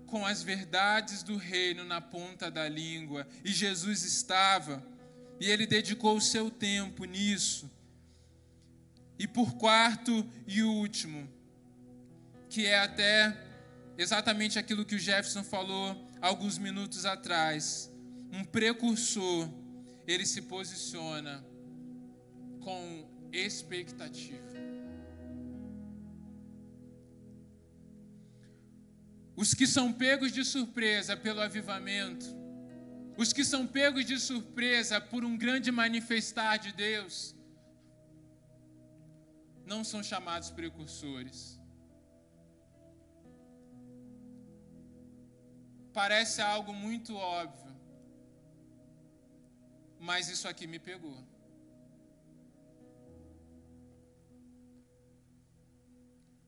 com 0.06 0.26
as 0.26 0.42
verdades 0.42 1.22
do 1.22 1.36
reino 1.36 1.84
na 1.84 2.00
ponta 2.00 2.50
da 2.50 2.68
língua. 2.68 3.26
E 3.44 3.52
Jesus 3.52 4.02
estava, 4.02 4.84
e 5.40 5.50
ele 5.50 5.66
dedicou 5.66 6.16
o 6.16 6.20
seu 6.20 6.50
tempo 6.50 7.04
nisso. 7.04 7.70
E 9.18 9.26
por 9.26 9.54
quarto 9.54 10.28
e 10.46 10.62
último, 10.62 11.28
que 12.48 12.66
é 12.66 12.78
até 12.78 13.36
exatamente 13.96 14.58
aquilo 14.58 14.84
que 14.84 14.94
o 14.94 14.98
Jefferson 14.98 15.42
falou 15.42 16.06
alguns 16.20 16.58
minutos 16.58 17.04
atrás, 17.04 17.90
um 18.30 18.44
precursor, 18.44 19.48
ele 20.06 20.26
se 20.26 20.42
posiciona 20.42 21.44
com 22.60 23.08
expectativa. 23.32 24.44
Os 29.34 29.52
que 29.52 29.66
são 29.66 29.92
pegos 29.92 30.32
de 30.32 30.44
surpresa 30.44 31.16
pelo 31.16 31.40
avivamento, 31.42 32.24
os 33.16 33.32
que 33.32 33.44
são 33.44 33.66
pegos 33.66 34.04
de 34.04 34.18
surpresa 34.18 35.00
por 35.00 35.24
um 35.24 35.36
grande 35.36 35.70
manifestar 35.72 36.56
de 36.58 36.72
Deus, 36.72 37.34
não 39.64 39.82
são 39.82 40.02
chamados 40.02 40.50
precursores. 40.50 41.38
Parece 45.92 46.42
algo 46.42 46.72
muito 46.74 47.16
óbvio, 47.16 47.74
mas 49.98 50.28
isso 50.28 50.46
aqui 50.46 50.66
me 50.66 50.78
pegou. 50.78 51.18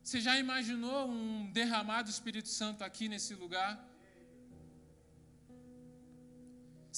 Você 0.02 0.20
já 0.20 0.38
imaginou 0.38 1.06
um 1.08 1.50
derramado 1.50 2.08
Espírito 2.08 2.48
Santo 2.48 2.82
aqui 2.82 3.08
nesse 3.08 3.34
lugar? 3.34 3.72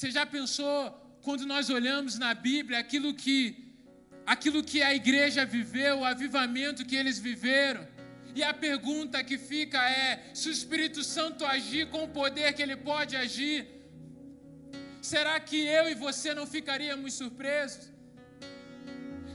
Você 0.01 0.11
já 0.11 0.25
pensou 0.25 0.77
quando 1.25 1.45
nós 1.45 1.69
olhamos 1.69 2.13
na 2.17 2.33
Bíblia 2.33 2.79
aquilo 2.79 3.13
que 3.23 3.39
aquilo 4.35 4.61
que 4.71 4.81
a 4.81 4.95
igreja 5.01 5.45
viveu, 5.45 5.95
o 5.99 6.07
avivamento 6.07 6.87
que 6.87 6.97
eles 7.01 7.19
viveram? 7.19 7.83
E 8.35 8.43
a 8.43 8.55
pergunta 8.55 9.23
que 9.23 9.37
fica 9.37 9.79
é: 9.91 10.31
se 10.33 10.49
o 10.49 10.55
Espírito 10.59 11.05
Santo 11.05 11.45
agir 11.45 11.85
com 11.91 12.05
o 12.05 12.13
poder 12.21 12.55
que 12.55 12.63
ele 12.63 12.79
pode 12.79 13.15
agir, 13.15 13.59
será 15.03 15.39
que 15.39 15.59
eu 15.79 15.85
e 15.91 15.95
você 16.07 16.33
não 16.33 16.47
ficaríamos 16.47 17.13
surpresos? 17.21 17.91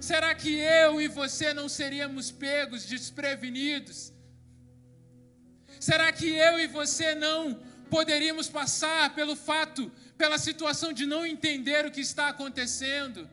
Será 0.10 0.34
que 0.34 0.52
eu 0.82 1.00
e 1.00 1.08
você 1.08 1.54
não 1.54 1.70
seríamos 1.70 2.32
pegos, 2.32 2.88
desprevenidos? 2.88 4.12
Será 5.80 6.12
que 6.12 6.28
eu 6.48 6.60
e 6.60 6.66
você 6.80 7.14
não 7.14 7.40
poderíamos 7.90 8.48
passar 8.50 9.14
pelo 9.14 9.36
fato, 9.36 9.92
pela 10.18 10.38
situação 10.38 10.94
de 10.94 11.06
não 11.06 11.26
entender 11.26 11.86
o 11.86 11.92
que 11.92 12.02
está 12.02 12.30
acontecendo? 12.30 13.30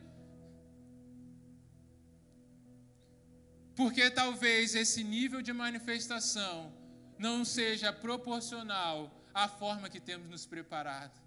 Porque 3.75 4.11
talvez 4.11 4.75
esse 4.75 5.03
nível 5.03 5.41
de 5.41 5.53
manifestação 5.53 6.73
não 7.19 7.45
seja 7.45 7.93
proporcional 7.93 9.11
à 9.33 9.49
forma 9.49 9.89
que 9.89 10.01
temos 10.01 10.29
nos 10.29 10.45
preparado. 10.45 11.21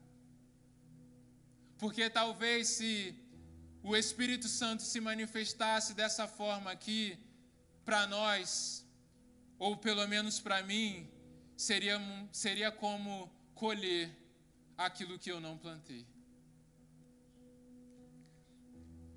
Porque 1.78 2.10
talvez 2.10 2.68
se 2.68 3.15
o 3.82 3.96
Espírito 3.96 4.48
Santo 4.48 4.84
se 4.84 5.00
manifestasse 5.00 5.94
dessa 5.94 6.28
forma 6.28 6.72
aqui, 6.72 7.18
para 7.84 8.08
nós, 8.08 8.86
ou 9.60 9.78
pelo 9.78 10.08
menos 10.08 10.39
para 10.39 10.63
mim, 10.63 11.10
seria, 11.56 12.00
seria 12.32 12.72
como 12.72 13.30
colher 13.54 14.10
aquilo 14.78 15.18
que 15.18 15.32
eu 15.32 15.40
não 15.40 15.58
plantei. 15.58 16.06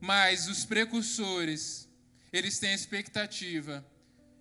Mas 0.00 0.48
os 0.48 0.64
precursores, 0.64 1.88
eles 2.32 2.58
têm 2.58 2.70
a 2.70 2.74
expectativa 2.74 3.84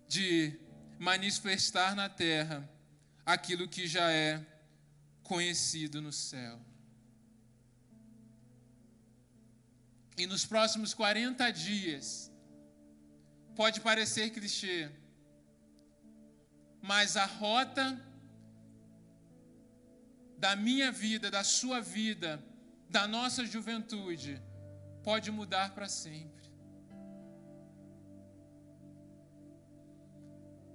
de 0.06 0.58
manifestar 0.98 1.94
na 1.94 2.08
terra 2.08 2.68
aquilo 3.26 3.68
que 3.68 3.86
já 3.86 4.10
é 4.10 4.44
conhecido 5.22 6.00
no 6.00 6.12
céu. 6.12 6.60
E 10.16 10.26
nos 10.26 10.44
próximos 10.44 10.94
40 10.94 11.50
dias, 11.52 12.32
pode 13.54 13.80
parecer 13.80 14.30
clichê, 14.30 14.90
mas 16.80 17.16
a 17.16 17.24
rota 17.24 18.07
da 20.38 20.56
minha 20.56 20.90
vida, 20.90 21.30
da 21.30 21.44
sua 21.44 21.80
vida, 21.80 22.42
da 22.88 23.06
nossa 23.06 23.44
juventude, 23.44 24.40
pode 25.02 25.30
mudar 25.30 25.74
para 25.74 25.88
sempre. 25.88 26.38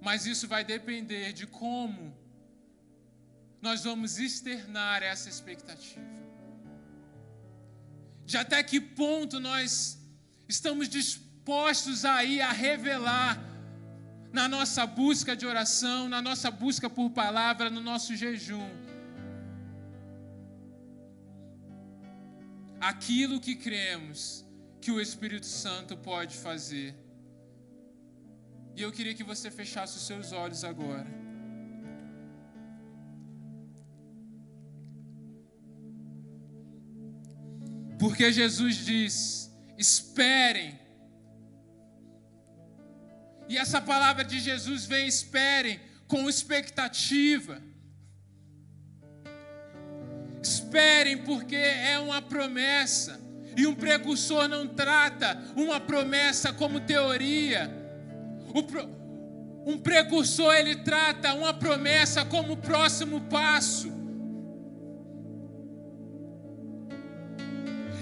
mas 0.04 0.26
isso 0.26 0.46
vai 0.46 0.62
depender 0.62 1.32
de 1.32 1.46
como 1.46 2.14
nós 3.60 3.84
vamos 3.84 4.18
externar 4.18 5.02
essa 5.02 5.30
expectativa. 5.30 6.04
De 8.26 8.36
até 8.36 8.62
que 8.62 8.78
ponto 8.78 9.40
nós 9.40 9.98
estamos 10.46 10.90
dispostos 10.90 12.04
aí 12.04 12.42
a 12.42 12.52
revelar 12.52 13.42
na 14.30 14.46
nossa 14.46 14.86
busca 14.86 15.34
de 15.34 15.46
oração, 15.46 16.06
na 16.06 16.20
nossa 16.20 16.50
busca 16.50 16.90
por 16.90 17.08
palavra, 17.10 17.70
no 17.70 17.80
nosso 17.80 18.14
jejum. 18.14 18.68
Aquilo 22.90 23.40
que 23.46 23.54
cremos 23.66 24.20
que 24.82 24.90
o 24.90 25.00
Espírito 25.00 25.46
Santo 25.46 25.96
pode 26.10 26.36
fazer 26.46 26.88
e 28.76 28.82
eu 28.82 28.90
queria 28.90 29.14
que 29.14 29.22
você 29.22 29.50
fechasse 29.50 29.96
os 29.96 30.06
seus 30.06 30.32
olhos 30.32 30.64
agora. 30.64 31.06
Porque 37.98 38.32
Jesus 38.32 38.76
diz: 38.84 39.16
esperem. 39.78 40.78
E 43.48 43.56
essa 43.56 43.80
palavra 43.80 44.24
de 44.24 44.40
Jesus 44.40 44.86
vem, 44.86 45.06
esperem, 45.06 45.78
com 46.08 46.28
expectativa. 46.28 47.62
Esperem, 50.74 51.18
porque 51.18 51.54
é 51.54 52.00
uma 52.00 52.20
promessa. 52.20 53.20
E 53.56 53.64
um 53.64 53.76
precursor 53.76 54.48
não 54.48 54.66
trata 54.66 55.40
uma 55.54 55.78
promessa 55.78 56.52
como 56.52 56.80
teoria. 56.80 57.70
Um 59.64 59.78
precursor 59.78 60.52
ele 60.52 60.74
trata 60.74 61.32
uma 61.32 61.54
promessa 61.54 62.24
como 62.24 62.56
próximo 62.56 63.20
passo. 63.20 63.92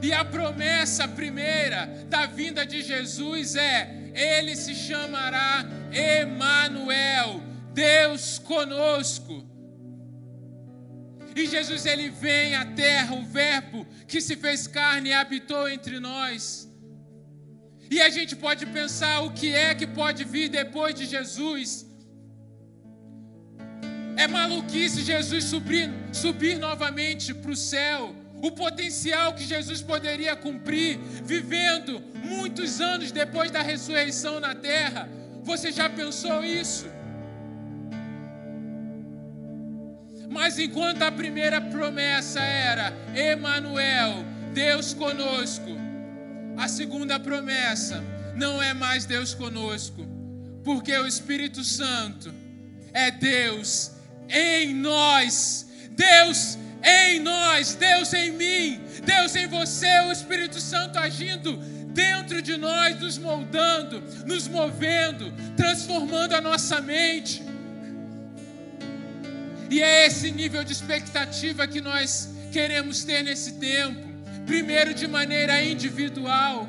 E 0.03 0.11
a 0.11 0.25
promessa 0.25 1.07
primeira 1.07 1.87
da 2.09 2.25
vinda 2.25 2.65
de 2.65 2.81
Jesus 2.81 3.55
é: 3.55 4.13
ele 4.15 4.57
se 4.57 4.75
chamará 4.75 5.67
Emanuel, 5.93 7.43
Deus 7.75 8.39
conosco. 8.39 9.52
E 11.35 11.47
Jesus 11.47 11.87
ele 11.87 12.11
vem 12.11 12.55
à 12.55 12.65
terra, 12.65 13.15
o 13.15 13.25
verbo 13.25 13.87
que 14.07 14.21
se 14.21 14.37
fez 14.37 14.67
carne 14.67 15.11
e 15.11 15.13
habitou 15.13 15.69
entre 15.69 15.99
nós. 15.99 16.69
E 17.91 18.01
a 18.01 18.09
gente 18.09 18.35
pode 18.35 18.65
pensar 18.67 19.21
o 19.21 19.33
que 19.33 19.53
é 19.53 19.75
que 19.75 19.87
pode 19.87 20.25
vir 20.25 20.49
depois 20.49 20.95
de 20.95 21.07
Jesus. 21.07 21.87
É 24.17 24.27
maluquice 24.27 25.03
Jesus 25.03 25.45
subir, 25.45 25.91
subir 26.13 26.59
novamente 26.59 27.35
para 27.35 27.51
o 27.51 27.57
céu. 27.57 28.15
O 28.43 28.51
potencial 28.51 29.35
que 29.35 29.45
Jesus 29.45 29.81
poderia 29.83 30.35
cumprir, 30.35 30.99
vivendo 31.23 32.03
muitos 32.25 32.81
anos 32.81 33.13
depois 33.13 33.51
da 33.51 33.63
ressurreição 33.63 34.41
na 34.41 34.55
terra. 34.55 35.09
Você 35.45 35.71
já 35.71 35.89
pensou 35.89 36.45
isso? 36.45 36.87
Mas 40.33 40.59
enquanto 40.59 41.03
a 41.03 41.13
primeira 41.13 41.61
promessa 41.61 42.41
era 42.41 42.91
Emanuel, 43.15 44.25
Deus 44.55 44.95
conosco, 44.95 45.77
a 46.57 46.67
segunda 46.69 47.21
promessa 47.21 48.03
não 48.35 48.63
é 48.63 48.73
mais 48.73 49.05
Deus 49.05 49.35
conosco, 49.35 50.07
porque 50.65 50.97
o 50.97 51.07
Espírito 51.07 51.63
Santo 51.63 52.33
é 52.95 53.11
Deus 53.11 53.93
em 54.27 54.73
nós. 54.75 55.69
Deus 55.91 56.57
em 56.83 57.21
nós, 57.21 57.75
Deus 57.75 58.13
em 58.15 58.33
mim, 58.33 58.81
Deus 59.05 59.37
em 59.37 59.47
você, 59.47 60.01
o 60.07 60.13
Espírito 60.13 60.59
Santo 60.59 60.99
agindo 60.99 61.59
dentro 61.93 62.41
de 62.41 62.57
nós, 62.57 62.99
nos 62.99 63.19
moldando, 63.19 64.03
nos 64.27 64.49
movendo, 64.49 65.31
transformando 65.57 66.33
a 66.35 66.41
nossa 66.41 66.81
mente. 66.81 67.52
E 69.73 69.81
é 69.81 70.07
esse 70.07 70.31
nível 70.31 70.63
de 70.63 70.71
expectativa 70.71 71.67
que 71.67 71.81
nós 71.81 72.29
queremos 72.53 73.05
ter 73.05 73.23
nesse 73.23 73.53
tempo. 73.53 74.07
Primeiro, 74.45 74.93
de 74.93 75.09
maneira 75.09 75.65
individual, 75.65 76.69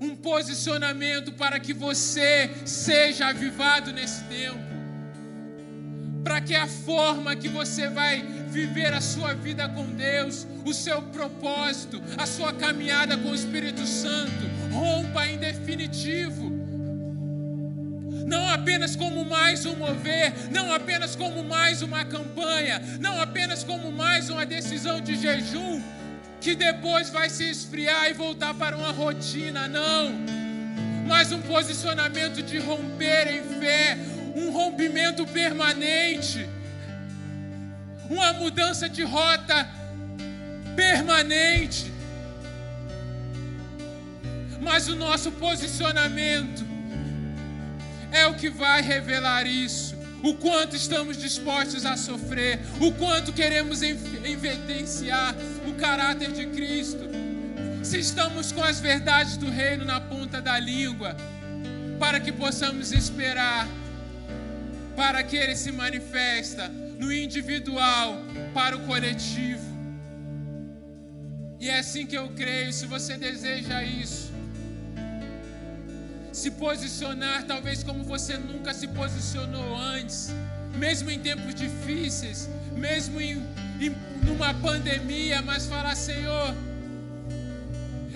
um 0.00 0.14
posicionamento 0.14 1.32
para 1.32 1.58
que 1.58 1.74
você 1.74 2.48
seja 2.64 3.26
avivado 3.26 3.92
nesse 3.92 4.22
tempo. 4.26 4.62
Para 6.22 6.40
que 6.40 6.54
a 6.54 6.68
forma 6.68 7.34
que 7.34 7.48
você 7.48 7.88
vai 7.88 8.22
viver 8.50 8.94
a 8.94 9.00
sua 9.00 9.34
vida 9.34 9.68
com 9.68 9.84
Deus, 9.96 10.46
o 10.64 10.72
seu 10.72 11.02
propósito, 11.02 12.00
a 12.16 12.24
sua 12.24 12.52
caminhada 12.52 13.18
com 13.18 13.30
o 13.30 13.34
Espírito 13.34 13.84
Santo, 13.84 14.48
rompa 14.70 15.26
em 15.26 15.38
definitivo 15.38 16.53
não 18.26 18.48
apenas 18.48 18.96
como 18.96 19.24
mais 19.24 19.66
um 19.66 19.76
mover, 19.76 20.32
não 20.50 20.72
apenas 20.72 21.14
como 21.14 21.44
mais 21.44 21.82
uma 21.82 22.04
campanha, 22.04 22.80
não 23.00 23.20
apenas 23.20 23.62
como 23.62 23.92
mais 23.92 24.30
uma 24.30 24.46
decisão 24.46 25.00
de 25.00 25.14
jejum, 25.16 25.82
que 26.40 26.54
depois 26.54 27.10
vai 27.10 27.28
se 27.30 27.48
esfriar 27.48 28.10
e 28.10 28.14
voltar 28.14 28.54
para 28.54 28.76
uma 28.76 28.92
rotina, 28.92 29.68
não. 29.68 30.12
Mas 31.06 31.32
um 31.32 31.42
posicionamento 31.42 32.42
de 32.42 32.58
romper 32.58 33.28
em 33.28 33.60
fé, 33.60 33.98
um 34.34 34.50
rompimento 34.50 35.26
permanente, 35.26 36.48
uma 38.08 38.32
mudança 38.32 38.88
de 38.88 39.02
rota 39.02 39.68
permanente. 40.74 41.92
Mas 44.60 44.88
o 44.88 44.96
nosso 44.96 45.30
posicionamento 45.32 46.73
é 48.14 48.26
o 48.26 48.34
que 48.34 48.48
vai 48.48 48.80
revelar 48.80 49.46
isso. 49.46 49.94
O 50.22 50.34
quanto 50.34 50.74
estamos 50.74 51.18
dispostos 51.18 51.84
a 51.84 51.96
sofrer, 51.96 52.60
o 52.80 52.90
quanto 52.92 53.32
queremos 53.32 53.82
evidenciar 53.82 55.34
o 55.66 55.74
caráter 55.74 56.32
de 56.32 56.46
Cristo. 56.46 57.04
Se 57.82 57.98
estamos 57.98 58.50
com 58.50 58.62
as 58.62 58.80
verdades 58.80 59.36
do 59.36 59.50
reino 59.50 59.84
na 59.84 60.00
ponta 60.00 60.40
da 60.40 60.58
língua, 60.58 61.14
para 61.98 62.18
que 62.20 62.32
possamos 62.32 62.92
esperar, 62.92 63.68
para 64.96 65.22
que 65.22 65.36
ele 65.36 65.56
se 65.56 65.70
manifesta 65.72 66.68
no 66.68 67.12
individual 67.12 68.22
para 68.54 68.76
o 68.76 68.80
coletivo. 68.86 69.62
E 71.60 71.68
é 71.68 71.80
assim 71.80 72.06
que 72.06 72.16
eu 72.16 72.28
creio, 72.30 72.72
se 72.72 72.86
você 72.86 73.16
deseja 73.16 73.82
isso, 73.82 74.23
se 76.44 76.50
posicionar, 76.50 77.44
talvez 77.44 77.82
como 77.82 78.04
você 78.04 78.36
nunca 78.36 78.74
se 78.74 78.86
posicionou 78.88 79.78
antes, 79.78 80.30
mesmo 80.74 81.10
em 81.10 81.18
tempos 81.18 81.54
difíceis, 81.54 82.50
mesmo 82.76 83.18
em, 83.18 83.42
em 83.80 83.96
numa 84.22 84.52
pandemia, 84.52 85.40
mas 85.40 85.64
falar, 85.64 85.96
Senhor, 85.96 86.54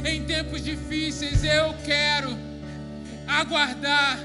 em 0.05 0.25
tempos 0.25 0.63
difíceis 0.63 1.43
eu 1.43 1.75
quero 1.87 2.37
aguardar 3.27 4.19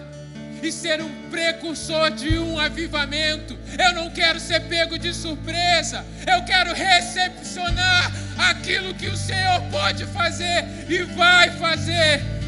e 0.62 0.70
ser 0.70 1.02
um 1.02 1.30
precursor 1.30 2.12
de 2.12 2.38
um 2.38 2.60
avivamento. 2.60 3.58
Eu 3.80 3.94
não 3.94 4.10
quero 4.10 4.38
ser 4.38 4.60
pego 4.68 5.00
de 5.00 5.14
surpresa. 5.14 6.06
Eu 6.28 6.44
quero 6.44 6.74
recepcionar 6.74 8.12
aquilo 8.38 8.94
que 8.96 9.08
o 9.08 9.16
Senhor 9.16 9.62
pode 9.72 10.06
fazer 10.08 10.66
e 10.90 11.04
vai 11.04 11.52
fazer. 11.52 12.43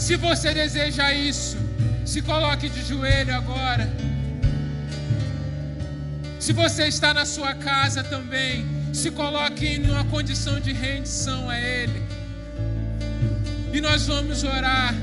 Se 0.00 0.16
você 0.16 0.54
deseja 0.54 1.12
isso, 1.12 1.58
se 2.06 2.22
coloque 2.22 2.70
de 2.70 2.82
joelho 2.82 3.34
agora. 3.34 3.86
Se 6.40 6.54
você 6.54 6.84
está 6.88 7.12
na 7.12 7.26
sua 7.26 7.54
casa 7.54 8.02
também, 8.02 8.64
se 8.94 9.10
coloque 9.10 9.66
em 9.66 9.90
uma 9.90 10.02
condição 10.04 10.58
de 10.58 10.72
rendição 10.72 11.50
a 11.50 11.60
Ele. 11.60 12.02
E 13.74 13.80
nós 13.82 14.06
vamos 14.06 14.42
orar, 14.42 14.94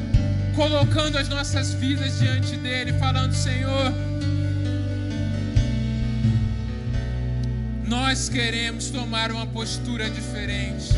colocando 0.56 1.20
as 1.20 1.30
nossas 1.30 1.76
vidas 1.76 2.18
diante 2.18 2.58
dEle, 2.58 2.92
falando: 2.94 3.34
Senhor, 3.34 3.94
nós 7.86 8.30
queremos 8.30 8.90
tomar 8.90 9.32
uma 9.32 9.46
postura 9.46 10.10
diferente. 10.10 10.90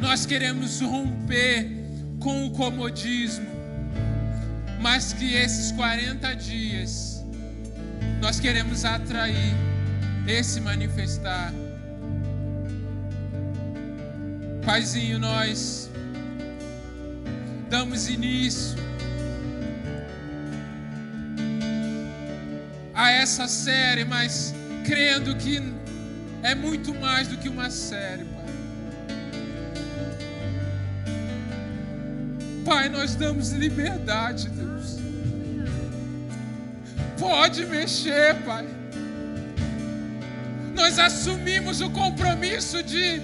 Nós 0.00 0.24
queremos 0.24 0.80
romper 0.80 1.75
com 2.26 2.44
o 2.44 2.50
comodismo, 2.50 3.46
mas 4.80 5.12
que 5.12 5.36
esses 5.36 5.70
40 5.70 6.34
dias 6.34 7.24
nós 8.20 8.40
queremos 8.40 8.84
atrair 8.84 9.54
esse 10.26 10.60
manifestar. 10.60 11.54
Paizinho, 14.64 15.20
nós 15.20 15.88
damos 17.70 18.08
início 18.08 18.76
a 22.92 23.08
essa 23.08 23.46
série, 23.46 24.04
mas 24.04 24.52
crendo 24.84 25.36
que 25.36 25.62
é 26.42 26.56
muito 26.56 26.92
mais 26.92 27.28
do 27.28 27.36
que 27.38 27.48
uma 27.48 27.70
série. 27.70 28.35
Pai, 32.66 32.88
nós 32.88 33.14
damos 33.14 33.52
liberdade, 33.52 34.48
Deus. 34.48 34.98
Pode 37.16 37.64
mexer, 37.64 38.34
Pai. 38.44 38.66
Nós 40.74 40.98
assumimos 40.98 41.80
o 41.80 41.88
compromisso 41.90 42.82
de, 42.82 43.22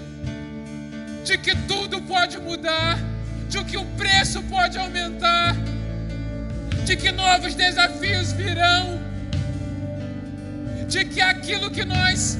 de 1.25 1.37
que 1.39 1.57
tudo 1.67 2.01
pode 2.03 2.39
mudar, 2.39 2.97
de 3.49 3.65
que 3.65 3.77
o 3.77 3.85
preço 3.97 4.41
pode 4.45 4.79
aumentar, 4.79 5.57
de 6.85 6.95
que 6.95 7.11
novos 7.11 7.57
desafios 7.57 8.31
virão, 8.31 9.01
de 10.87 11.05
que 11.05 11.21
aquilo 11.21 11.69
que 11.69 11.85
nós 11.85 12.39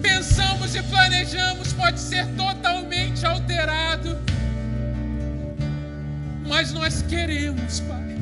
pensamos 0.00 0.74
e 0.74 0.82
planejamos 0.82 1.74
pode 1.74 2.00
ser 2.00 2.26
totalmente 2.28 3.26
alterado. 3.26 4.27
Mas 6.48 6.72
nós 6.72 7.02
queremos, 7.02 7.80
Pai. 7.80 8.16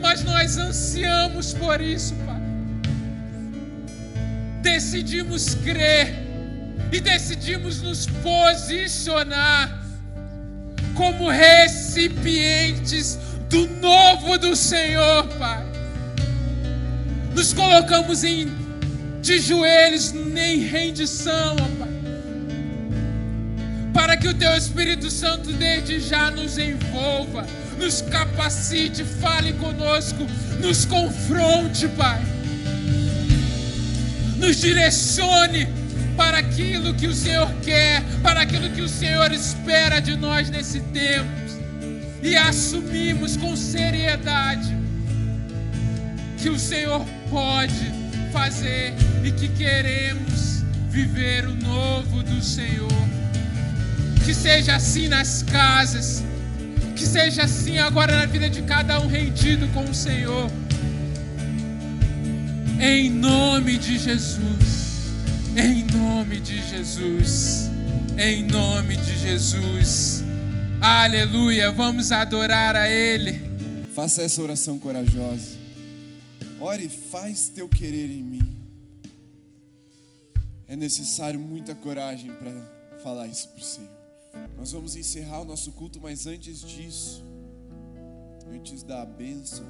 Mas 0.00 0.24
nós 0.24 0.56
ansiamos 0.56 1.52
por 1.52 1.80
isso, 1.80 2.14
Pai. 2.26 2.40
Decidimos 4.62 5.54
crer 5.54 6.14
e 6.90 7.00
decidimos 7.00 7.82
nos 7.82 8.06
posicionar 8.06 9.78
como 10.94 11.28
recipientes 11.28 13.18
do 13.48 13.66
novo 13.80 14.38
do 14.38 14.56
Senhor, 14.56 15.26
Pai. 15.38 15.64
Nos 17.34 17.52
colocamos 17.52 18.24
em 18.24 18.48
de 19.20 19.38
joelhos 19.38 20.14
em 20.14 20.60
rendição, 20.60 21.56
ó. 21.60 21.79
Para 24.10 24.16
que 24.16 24.26
o 24.26 24.34
Teu 24.34 24.56
Espírito 24.56 25.08
Santo 25.08 25.52
desde 25.52 26.00
já 26.00 26.32
nos 26.32 26.58
envolva, 26.58 27.46
nos 27.78 28.02
capacite, 28.02 29.04
fale 29.04 29.52
conosco, 29.52 30.26
nos 30.60 30.84
confronte, 30.84 31.86
Pai. 31.86 32.20
Nos 34.36 34.56
direcione 34.56 35.68
para 36.16 36.38
aquilo 36.38 36.92
que 36.92 37.06
o 37.06 37.14
Senhor 37.14 37.48
quer, 37.62 38.02
para 38.20 38.40
aquilo 38.40 38.68
que 38.70 38.82
o 38.82 38.88
Senhor 38.88 39.30
espera 39.30 40.00
de 40.00 40.16
nós 40.16 40.50
nesse 40.50 40.80
tempo. 40.80 41.30
E 42.20 42.36
assumimos 42.36 43.36
com 43.36 43.54
seriedade 43.54 44.76
que 46.36 46.50
o 46.50 46.58
Senhor 46.58 47.06
pode 47.30 47.92
fazer 48.32 48.92
e 49.22 49.30
que 49.30 49.46
queremos 49.50 50.64
viver 50.88 51.46
o 51.46 51.54
novo 51.54 52.24
do 52.24 52.42
Senhor. 52.42 53.19
Que 54.24 54.34
seja 54.34 54.76
assim 54.76 55.08
nas 55.08 55.42
casas, 55.42 56.22
que 56.94 57.04
seja 57.04 57.44
assim 57.44 57.78
agora 57.78 58.16
na 58.16 58.26
vida 58.26 58.48
de 58.48 58.62
cada 58.62 59.00
um 59.00 59.06
rendido 59.06 59.66
com 59.68 59.84
o 59.84 59.94
Senhor. 59.94 60.50
Em 62.78 63.10
nome 63.10 63.76
de 63.76 63.98
Jesus, 63.98 65.12
em 65.56 65.84
nome 65.84 66.40
de 66.40 66.62
Jesus, 66.68 67.70
em 68.16 68.44
nome 68.44 68.96
de 68.96 69.18
Jesus. 69.18 70.24
Aleluia, 70.80 71.70
vamos 71.70 72.10
adorar 72.12 72.74
a 72.74 72.88
Ele. 72.88 73.40
Faça 73.94 74.22
essa 74.22 74.40
oração 74.42 74.78
corajosa. 74.78 75.58
Ore, 76.58 76.88
faz 76.88 77.48
teu 77.48 77.68
querer 77.68 78.10
em 78.10 78.22
mim. 78.22 78.56
É 80.68 80.76
necessário 80.76 81.40
muita 81.40 81.74
coragem 81.74 82.30
para 82.32 82.52
falar 83.02 83.26
isso 83.26 83.48
para 83.48 83.60
o 83.60 83.64
Senhor. 83.64 83.99
Nós 84.56 84.72
vamos 84.72 84.94
encerrar 84.96 85.40
o 85.40 85.44
nosso 85.44 85.72
culto, 85.72 86.00
mas 86.00 86.26
antes 86.26 86.60
disso, 86.60 87.24
antes 88.52 88.82
da 88.82 89.04
bênção, 89.06 89.64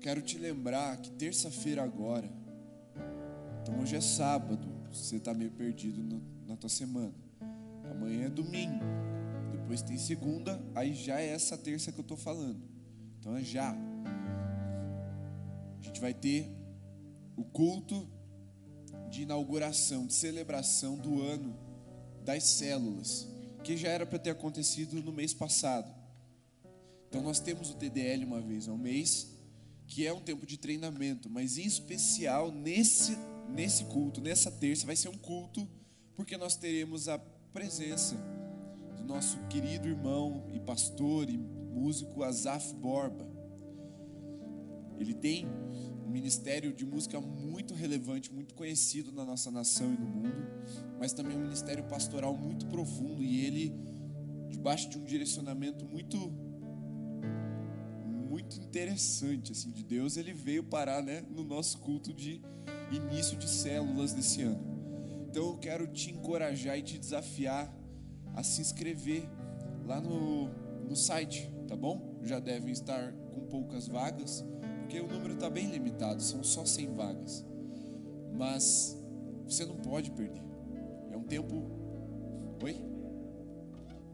quero 0.00 0.20
te 0.20 0.38
lembrar 0.38 0.96
que 0.98 1.10
terça-feira 1.12 1.82
agora, 1.82 2.30
então 3.62 3.80
hoje 3.80 3.96
é 3.96 4.00
sábado, 4.00 4.68
você 4.92 5.16
está 5.16 5.32
meio 5.32 5.50
perdido 5.52 6.02
no, 6.02 6.20
na 6.46 6.56
tua 6.56 6.68
semana. 6.68 7.14
Amanhã 7.90 8.26
é 8.26 8.30
domingo, 8.30 8.84
depois 9.52 9.80
tem 9.82 9.96
segunda, 9.96 10.60
aí 10.74 10.92
já 10.92 11.20
é 11.20 11.28
essa 11.28 11.56
terça 11.56 11.90
que 11.92 11.98
eu 11.98 12.02
estou 12.02 12.16
falando. 12.16 12.60
Então 13.18 13.36
é 13.36 13.42
já 13.42 13.74
a 15.80 15.84
gente 15.84 16.00
vai 16.00 16.12
ter 16.12 16.48
o 17.36 17.44
culto 17.44 18.08
de 19.10 19.22
inauguração, 19.22 20.06
de 20.06 20.14
celebração 20.14 20.96
do 20.96 21.22
ano 21.22 21.71
das 22.24 22.44
células, 22.44 23.28
que 23.62 23.76
já 23.76 23.88
era 23.88 24.06
para 24.06 24.18
ter 24.18 24.30
acontecido 24.30 25.02
no 25.02 25.12
mês 25.12 25.34
passado. 25.34 25.92
Então 27.08 27.22
nós 27.22 27.40
temos 27.40 27.70
o 27.70 27.74
TDL 27.74 28.24
uma 28.24 28.40
vez 28.40 28.68
ao 28.68 28.78
mês, 28.78 29.28
que 29.86 30.06
é 30.06 30.12
um 30.12 30.20
tempo 30.20 30.46
de 30.46 30.56
treinamento, 30.56 31.28
mas 31.28 31.58
em 31.58 31.66
especial 31.66 32.50
nesse 32.50 33.16
nesse 33.48 33.84
culto, 33.84 34.20
nessa 34.20 34.50
terça 34.50 34.86
vai 34.86 34.96
ser 34.96 35.08
um 35.08 35.18
culto 35.18 35.68
porque 36.14 36.36
nós 36.36 36.56
teremos 36.56 37.08
a 37.08 37.18
presença 37.52 38.16
do 38.96 39.04
nosso 39.04 39.38
querido 39.48 39.88
irmão 39.88 40.48
e 40.52 40.60
pastor 40.60 41.28
e 41.28 41.36
músico 41.36 42.22
Azaf 42.22 42.74
Borba. 42.74 43.26
Ele 44.98 45.14
tem 45.14 45.46
um 46.06 46.10
ministério 46.10 46.72
de 46.72 46.84
música 46.84 47.20
muito 47.20 47.74
relevante, 47.74 48.32
muito 48.32 48.54
conhecido 48.54 49.12
na 49.12 49.24
nossa 49.24 49.50
nação 49.50 49.92
e 49.92 49.96
no 49.96 50.06
mundo, 50.06 50.46
mas 50.98 51.12
também 51.12 51.36
um 51.36 51.40
ministério 51.40 51.84
pastoral 51.84 52.36
muito 52.36 52.66
profundo 52.66 53.22
e 53.22 53.44
ele 53.44 53.74
debaixo 54.48 54.88
de 54.90 54.98
um 54.98 55.04
direcionamento 55.04 55.84
muito 55.84 56.32
muito 58.28 58.58
interessante 58.60 59.52
assim 59.52 59.70
de 59.70 59.84
Deus, 59.84 60.16
ele 60.16 60.32
veio 60.32 60.64
parar, 60.64 61.02
né, 61.02 61.22
no 61.30 61.44
nosso 61.44 61.78
culto 61.78 62.14
de 62.14 62.40
início 62.90 63.36
de 63.36 63.48
células 63.48 64.14
desse 64.14 64.42
ano. 64.42 64.72
Então 65.28 65.48
eu 65.48 65.58
quero 65.58 65.86
te 65.86 66.10
encorajar 66.10 66.78
e 66.78 66.82
te 66.82 66.98
desafiar 66.98 67.70
a 68.34 68.42
se 68.42 68.60
inscrever 68.60 69.28
lá 69.84 70.00
no, 70.00 70.48
no 70.88 70.96
site, 70.96 71.50
tá 71.68 71.76
bom? 71.76 72.18
Já 72.22 72.38
devem 72.40 72.72
estar 72.72 73.12
com 73.34 73.40
poucas 73.42 73.86
vagas 73.86 74.44
porque 74.92 75.00
o 75.00 75.08
número 75.08 75.32
está 75.32 75.48
bem 75.48 75.70
limitado, 75.70 76.22
são 76.22 76.44
só 76.44 76.66
100 76.66 76.94
vagas. 76.94 77.42
Mas 78.34 78.94
você 79.46 79.64
não 79.64 79.76
pode 79.76 80.10
perder. 80.10 80.42
É 81.10 81.16
um 81.16 81.22
tempo. 81.22 81.64
Oi? 82.62 82.76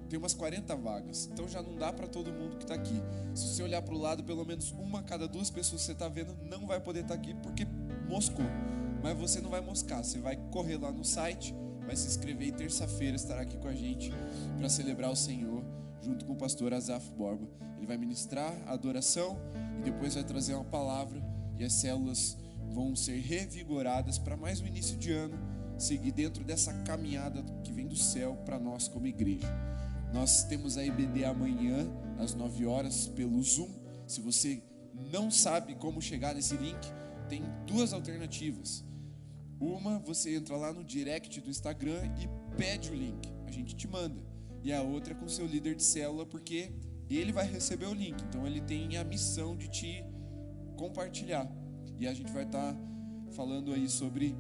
Tem 0.09 0.17
umas 0.17 0.35
40 0.35 0.77
vagas, 0.77 1.29
então 1.33 1.49
já 1.49 1.61
não 1.61 1.77
dá 1.77 1.93
para 1.93 2.07
todo 2.07 2.33
mundo 2.33 2.57
que 2.57 2.63
está 2.63 2.75
aqui. 2.75 2.95
Se 3.35 3.49
você 3.49 3.63
olhar 3.65 3.83
para 3.83 3.93
o 3.93 3.99
lado, 3.99 4.23
pelo 4.23 4.45
menos 4.45 4.71
uma 4.71 5.01
a 5.01 5.03
cada 5.03 5.27
duas 5.27 5.51
pessoas 5.51 5.81
que 5.81 5.87
você 5.87 5.93
está 5.93 6.09
vendo 6.09 6.35
não 6.45 6.65
vai 6.65 6.81
poder 6.81 7.01
estar 7.01 7.17
tá 7.17 7.21
aqui 7.21 7.35
porque 7.35 7.67
moscou. 8.09 8.47
Mas 9.03 9.19
você 9.19 9.41
não 9.41 9.51
vai 9.51 9.61
moscar, 9.61 10.05
você 10.05 10.19
vai 10.21 10.37
correr 10.53 10.77
lá 10.77 10.93
no 10.93 11.05
site, 11.05 11.55
vai 11.85 11.97
se 11.97 12.07
inscrever 12.07 12.49
e 12.49 12.53
terça-feira 12.53 13.17
estará 13.17 13.41
aqui 13.41 13.57
com 13.59 13.69
a 13.69 13.75
gente 13.75 14.13
para 14.57 14.69
celebrar 14.69 15.11
o 15.11 15.17
Senhor 15.17 15.58
junto 16.09 16.25
com 16.25 16.33
o 16.33 16.37
pastor 16.37 16.73
Azaf 16.73 17.11
Borba. 17.13 17.47
Ele 17.77 17.87
vai 17.87 17.99
ministrar 17.99 18.57
a 18.67 18.73
adoração 18.73 19.39
e 19.79 19.83
depois 19.83 20.15
vai 20.15 20.25
trazer 20.25 20.55
uma 20.55 20.65
palavra 20.65 21.23
e 21.59 21.65
as 21.65 21.75
células 21.75 22.37
vão 22.73 22.97
ser 22.97 23.21
revigoradas 23.21 24.19
para 24.19 24.37
mais 24.37 24.61
um 24.61 24.67
início 24.67 24.97
de 24.97 25.13
ano, 25.13 25.39
seguir 25.79 26.13
dentro 26.13 26.43
dessa 26.45 26.73
caminhada 26.85 27.43
que 27.63 27.73
vem 27.73 27.87
do 27.87 27.97
céu 27.97 28.37
para 28.47 28.59
nós 28.59 28.89
como 28.89 29.07
igreja. 29.07 29.49
Nós 30.13 30.45
temos 30.45 30.79
a 30.79 30.85
IBD 30.85 31.27
amanhã 31.27 31.87
às 32.19 32.35
9 32.35 32.65
horas 32.65 33.07
pelo 33.09 33.43
Zoom. 33.43 33.69
Se 34.07 34.23
você 34.23 34.63
não 35.13 35.31
sabe 35.31 35.75
como 35.75 36.01
chegar 36.01 36.35
nesse 36.35 36.57
link, 36.57 36.81
tem 37.29 37.43
duas 37.67 37.93
alternativas. 37.93 38.83
Uma, 39.61 39.99
você 39.99 40.37
entra 40.37 40.57
lá 40.57 40.73
no 40.73 40.83
direct 40.83 41.39
do 41.43 41.51
Instagram 41.51 42.01
e 42.19 42.57
pede 42.57 42.91
o 42.91 42.95
link, 42.95 43.29
a 43.47 43.51
gente 43.51 43.77
te 43.77 43.87
manda. 43.87 44.28
E 44.63 44.73
a 44.73 44.83
outra 44.83 45.15
com 45.15 45.29
seu 45.29 45.47
líder 45.47 45.75
de 45.75 45.83
célula, 45.83 46.27
porque 46.27 46.73
ele 47.09 47.33
vai 47.33 47.47
receber 47.47 47.87
o 47.87 47.95
link. 47.95 48.23
Então 48.25 48.47
ele 48.47 48.61
tem 48.61 48.97
a 48.97 49.05
missão 49.05 49.57
de 49.57 49.69
te 49.69 50.05
compartilhar. 50.77 51.51
E 51.99 52.07
a 52.07 52.15
gente 52.15 52.31
vai 52.33 52.45
estar 52.45 52.75
tá 52.75 52.81
falando 53.33 53.73
aí 53.73 53.89
sobre 53.89 54.37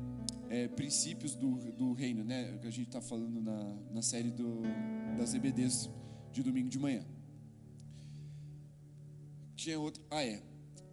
é, 0.48 0.68
princípios 0.68 1.34
do, 1.34 1.56
do 1.72 1.92
reino, 1.92 2.24
né? 2.24 2.58
Que 2.60 2.66
a 2.66 2.70
gente 2.70 2.88
está 2.88 3.00
falando 3.00 3.40
na, 3.40 3.76
na 3.90 4.02
série 4.02 4.30
do, 4.30 4.62
das 5.16 5.34
EBDs 5.34 5.90
de 6.32 6.42
domingo 6.42 6.68
de 6.68 6.78
manhã. 6.78 7.04
Tinha 9.54 9.78
outro. 9.78 10.02
Ah, 10.10 10.24
é. 10.24 10.42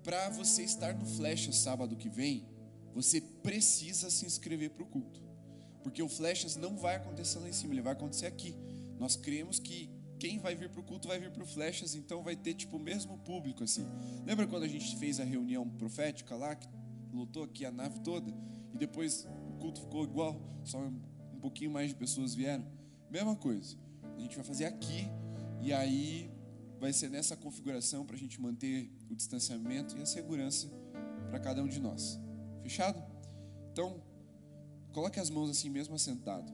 Para 0.03 0.30
você 0.30 0.63
estar 0.63 0.93
no 0.93 1.05
Flecha 1.05 1.51
sábado 1.51 1.95
que 1.95 2.09
vem, 2.09 2.47
você 2.93 3.19
precisa 3.19 4.09
se 4.09 4.26
inscrever 4.26 4.71
para 4.71 4.84
o 4.84 4.86
culto. 4.86 5.21
Porque 5.84 6.01
o 6.01 6.09
Flechas 6.09 6.55
não 6.55 6.76
vai 6.78 6.95
acontecer 6.95 7.38
lá 7.39 7.47
em 7.47 7.53
cima, 7.53 7.73
ele 7.73 7.82
vai 7.82 7.93
acontecer 7.93 8.26
aqui. 8.26 8.55
Nós 8.99 9.15
cremos 9.15 9.59
que 9.59 9.89
quem 10.19 10.39
vai 10.39 10.55
vir 10.55 10.69
para 10.69 10.79
o 10.79 10.83
culto 10.83 11.07
vai 11.07 11.19
vir 11.19 11.31
para 11.31 11.43
o 11.43 11.45
Flechas, 11.45 11.95
então 11.95 12.23
vai 12.23 12.35
ter 12.35 12.53
tipo 12.53 12.77
o 12.77 12.79
mesmo 12.79 13.17
público 13.19 13.63
assim. 13.63 13.85
Lembra 14.25 14.47
quando 14.47 14.63
a 14.63 14.67
gente 14.67 14.95
fez 14.97 15.19
a 15.19 15.23
reunião 15.23 15.69
profética 15.69 16.35
lá, 16.35 16.55
que 16.55 16.67
lotou 17.13 17.43
aqui 17.43 17.65
a 17.65 17.71
nave 17.71 17.99
toda, 17.99 18.31
e 18.73 18.77
depois 18.77 19.27
o 19.49 19.57
culto 19.59 19.81
ficou 19.81 20.03
igual, 20.03 20.41
só 20.63 20.79
um 20.79 21.39
pouquinho 21.39 21.71
mais 21.71 21.89
de 21.89 21.95
pessoas 21.95 22.33
vieram? 22.33 22.65
Mesma 23.09 23.35
coisa. 23.35 23.77
A 24.17 24.19
gente 24.19 24.35
vai 24.35 24.45
fazer 24.45 24.65
aqui, 24.65 25.07
e 25.61 25.73
aí 25.73 26.31
vai 26.79 26.93
ser 26.93 27.09
nessa 27.09 27.35
configuração 27.35 28.05
para 28.05 28.15
a 28.15 28.19
gente 28.19 28.39
manter 28.41 28.91
o 29.09 29.15
distanciamento 29.15 29.97
e 29.97 30.01
a 30.01 30.05
segurança 30.05 30.69
para 31.29 31.39
cada 31.39 31.61
um 31.61 31.67
de 31.67 31.79
nós. 31.79 32.19
Fechado? 32.61 33.03
Então, 33.71 34.01
coloque 34.93 35.19
as 35.19 35.29
mãos 35.29 35.49
assim 35.49 35.69
mesmo 35.69 35.95
assentado. 35.95 36.51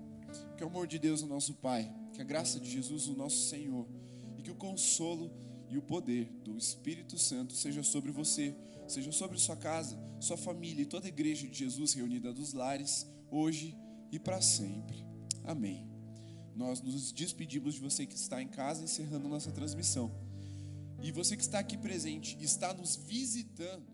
Que 0.57 0.63
o 0.63 0.67
amor 0.67 0.87
de 0.87 0.97
Deus, 0.97 1.21
o 1.21 1.27
nosso 1.27 1.53
Pai 1.55 1.93
que 2.21 2.23
a 2.23 2.23
graça 2.23 2.59
de 2.59 2.69
Jesus, 2.69 3.07
o 3.07 3.15
nosso 3.15 3.49
Senhor, 3.49 3.87
e 4.37 4.43
que 4.43 4.51
o 4.51 4.55
consolo 4.55 5.31
e 5.67 5.77
o 5.77 5.81
poder 5.81 6.25
do 6.43 6.55
Espírito 6.55 7.17
Santo 7.17 7.53
seja 7.53 7.81
sobre 7.81 8.11
você, 8.11 8.55
seja 8.87 9.11
sobre 9.11 9.39
sua 9.39 9.55
casa, 9.55 9.97
sua 10.19 10.37
família 10.37 10.83
e 10.83 10.85
toda 10.85 11.07
a 11.07 11.09
igreja 11.09 11.47
de 11.47 11.57
Jesus 11.57 11.93
reunida 11.93 12.31
dos 12.31 12.53
lares, 12.53 13.07
hoje 13.31 13.75
e 14.11 14.19
para 14.19 14.39
sempre. 14.39 15.03
Amém. 15.43 15.89
Nós 16.55 16.79
nos 16.81 17.11
despedimos 17.11 17.75
de 17.75 17.81
você 17.81 18.05
que 18.05 18.15
está 18.15 18.39
em 18.39 18.47
casa, 18.47 18.83
encerrando 18.83 19.27
nossa 19.27 19.51
transmissão. 19.51 20.11
E 21.01 21.11
você 21.11 21.35
que 21.35 21.41
está 21.41 21.57
aqui 21.57 21.75
presente, 21.75 22.37
está 22.39 22.71
nos 22.71 22.95
visitando. 22.95 23.90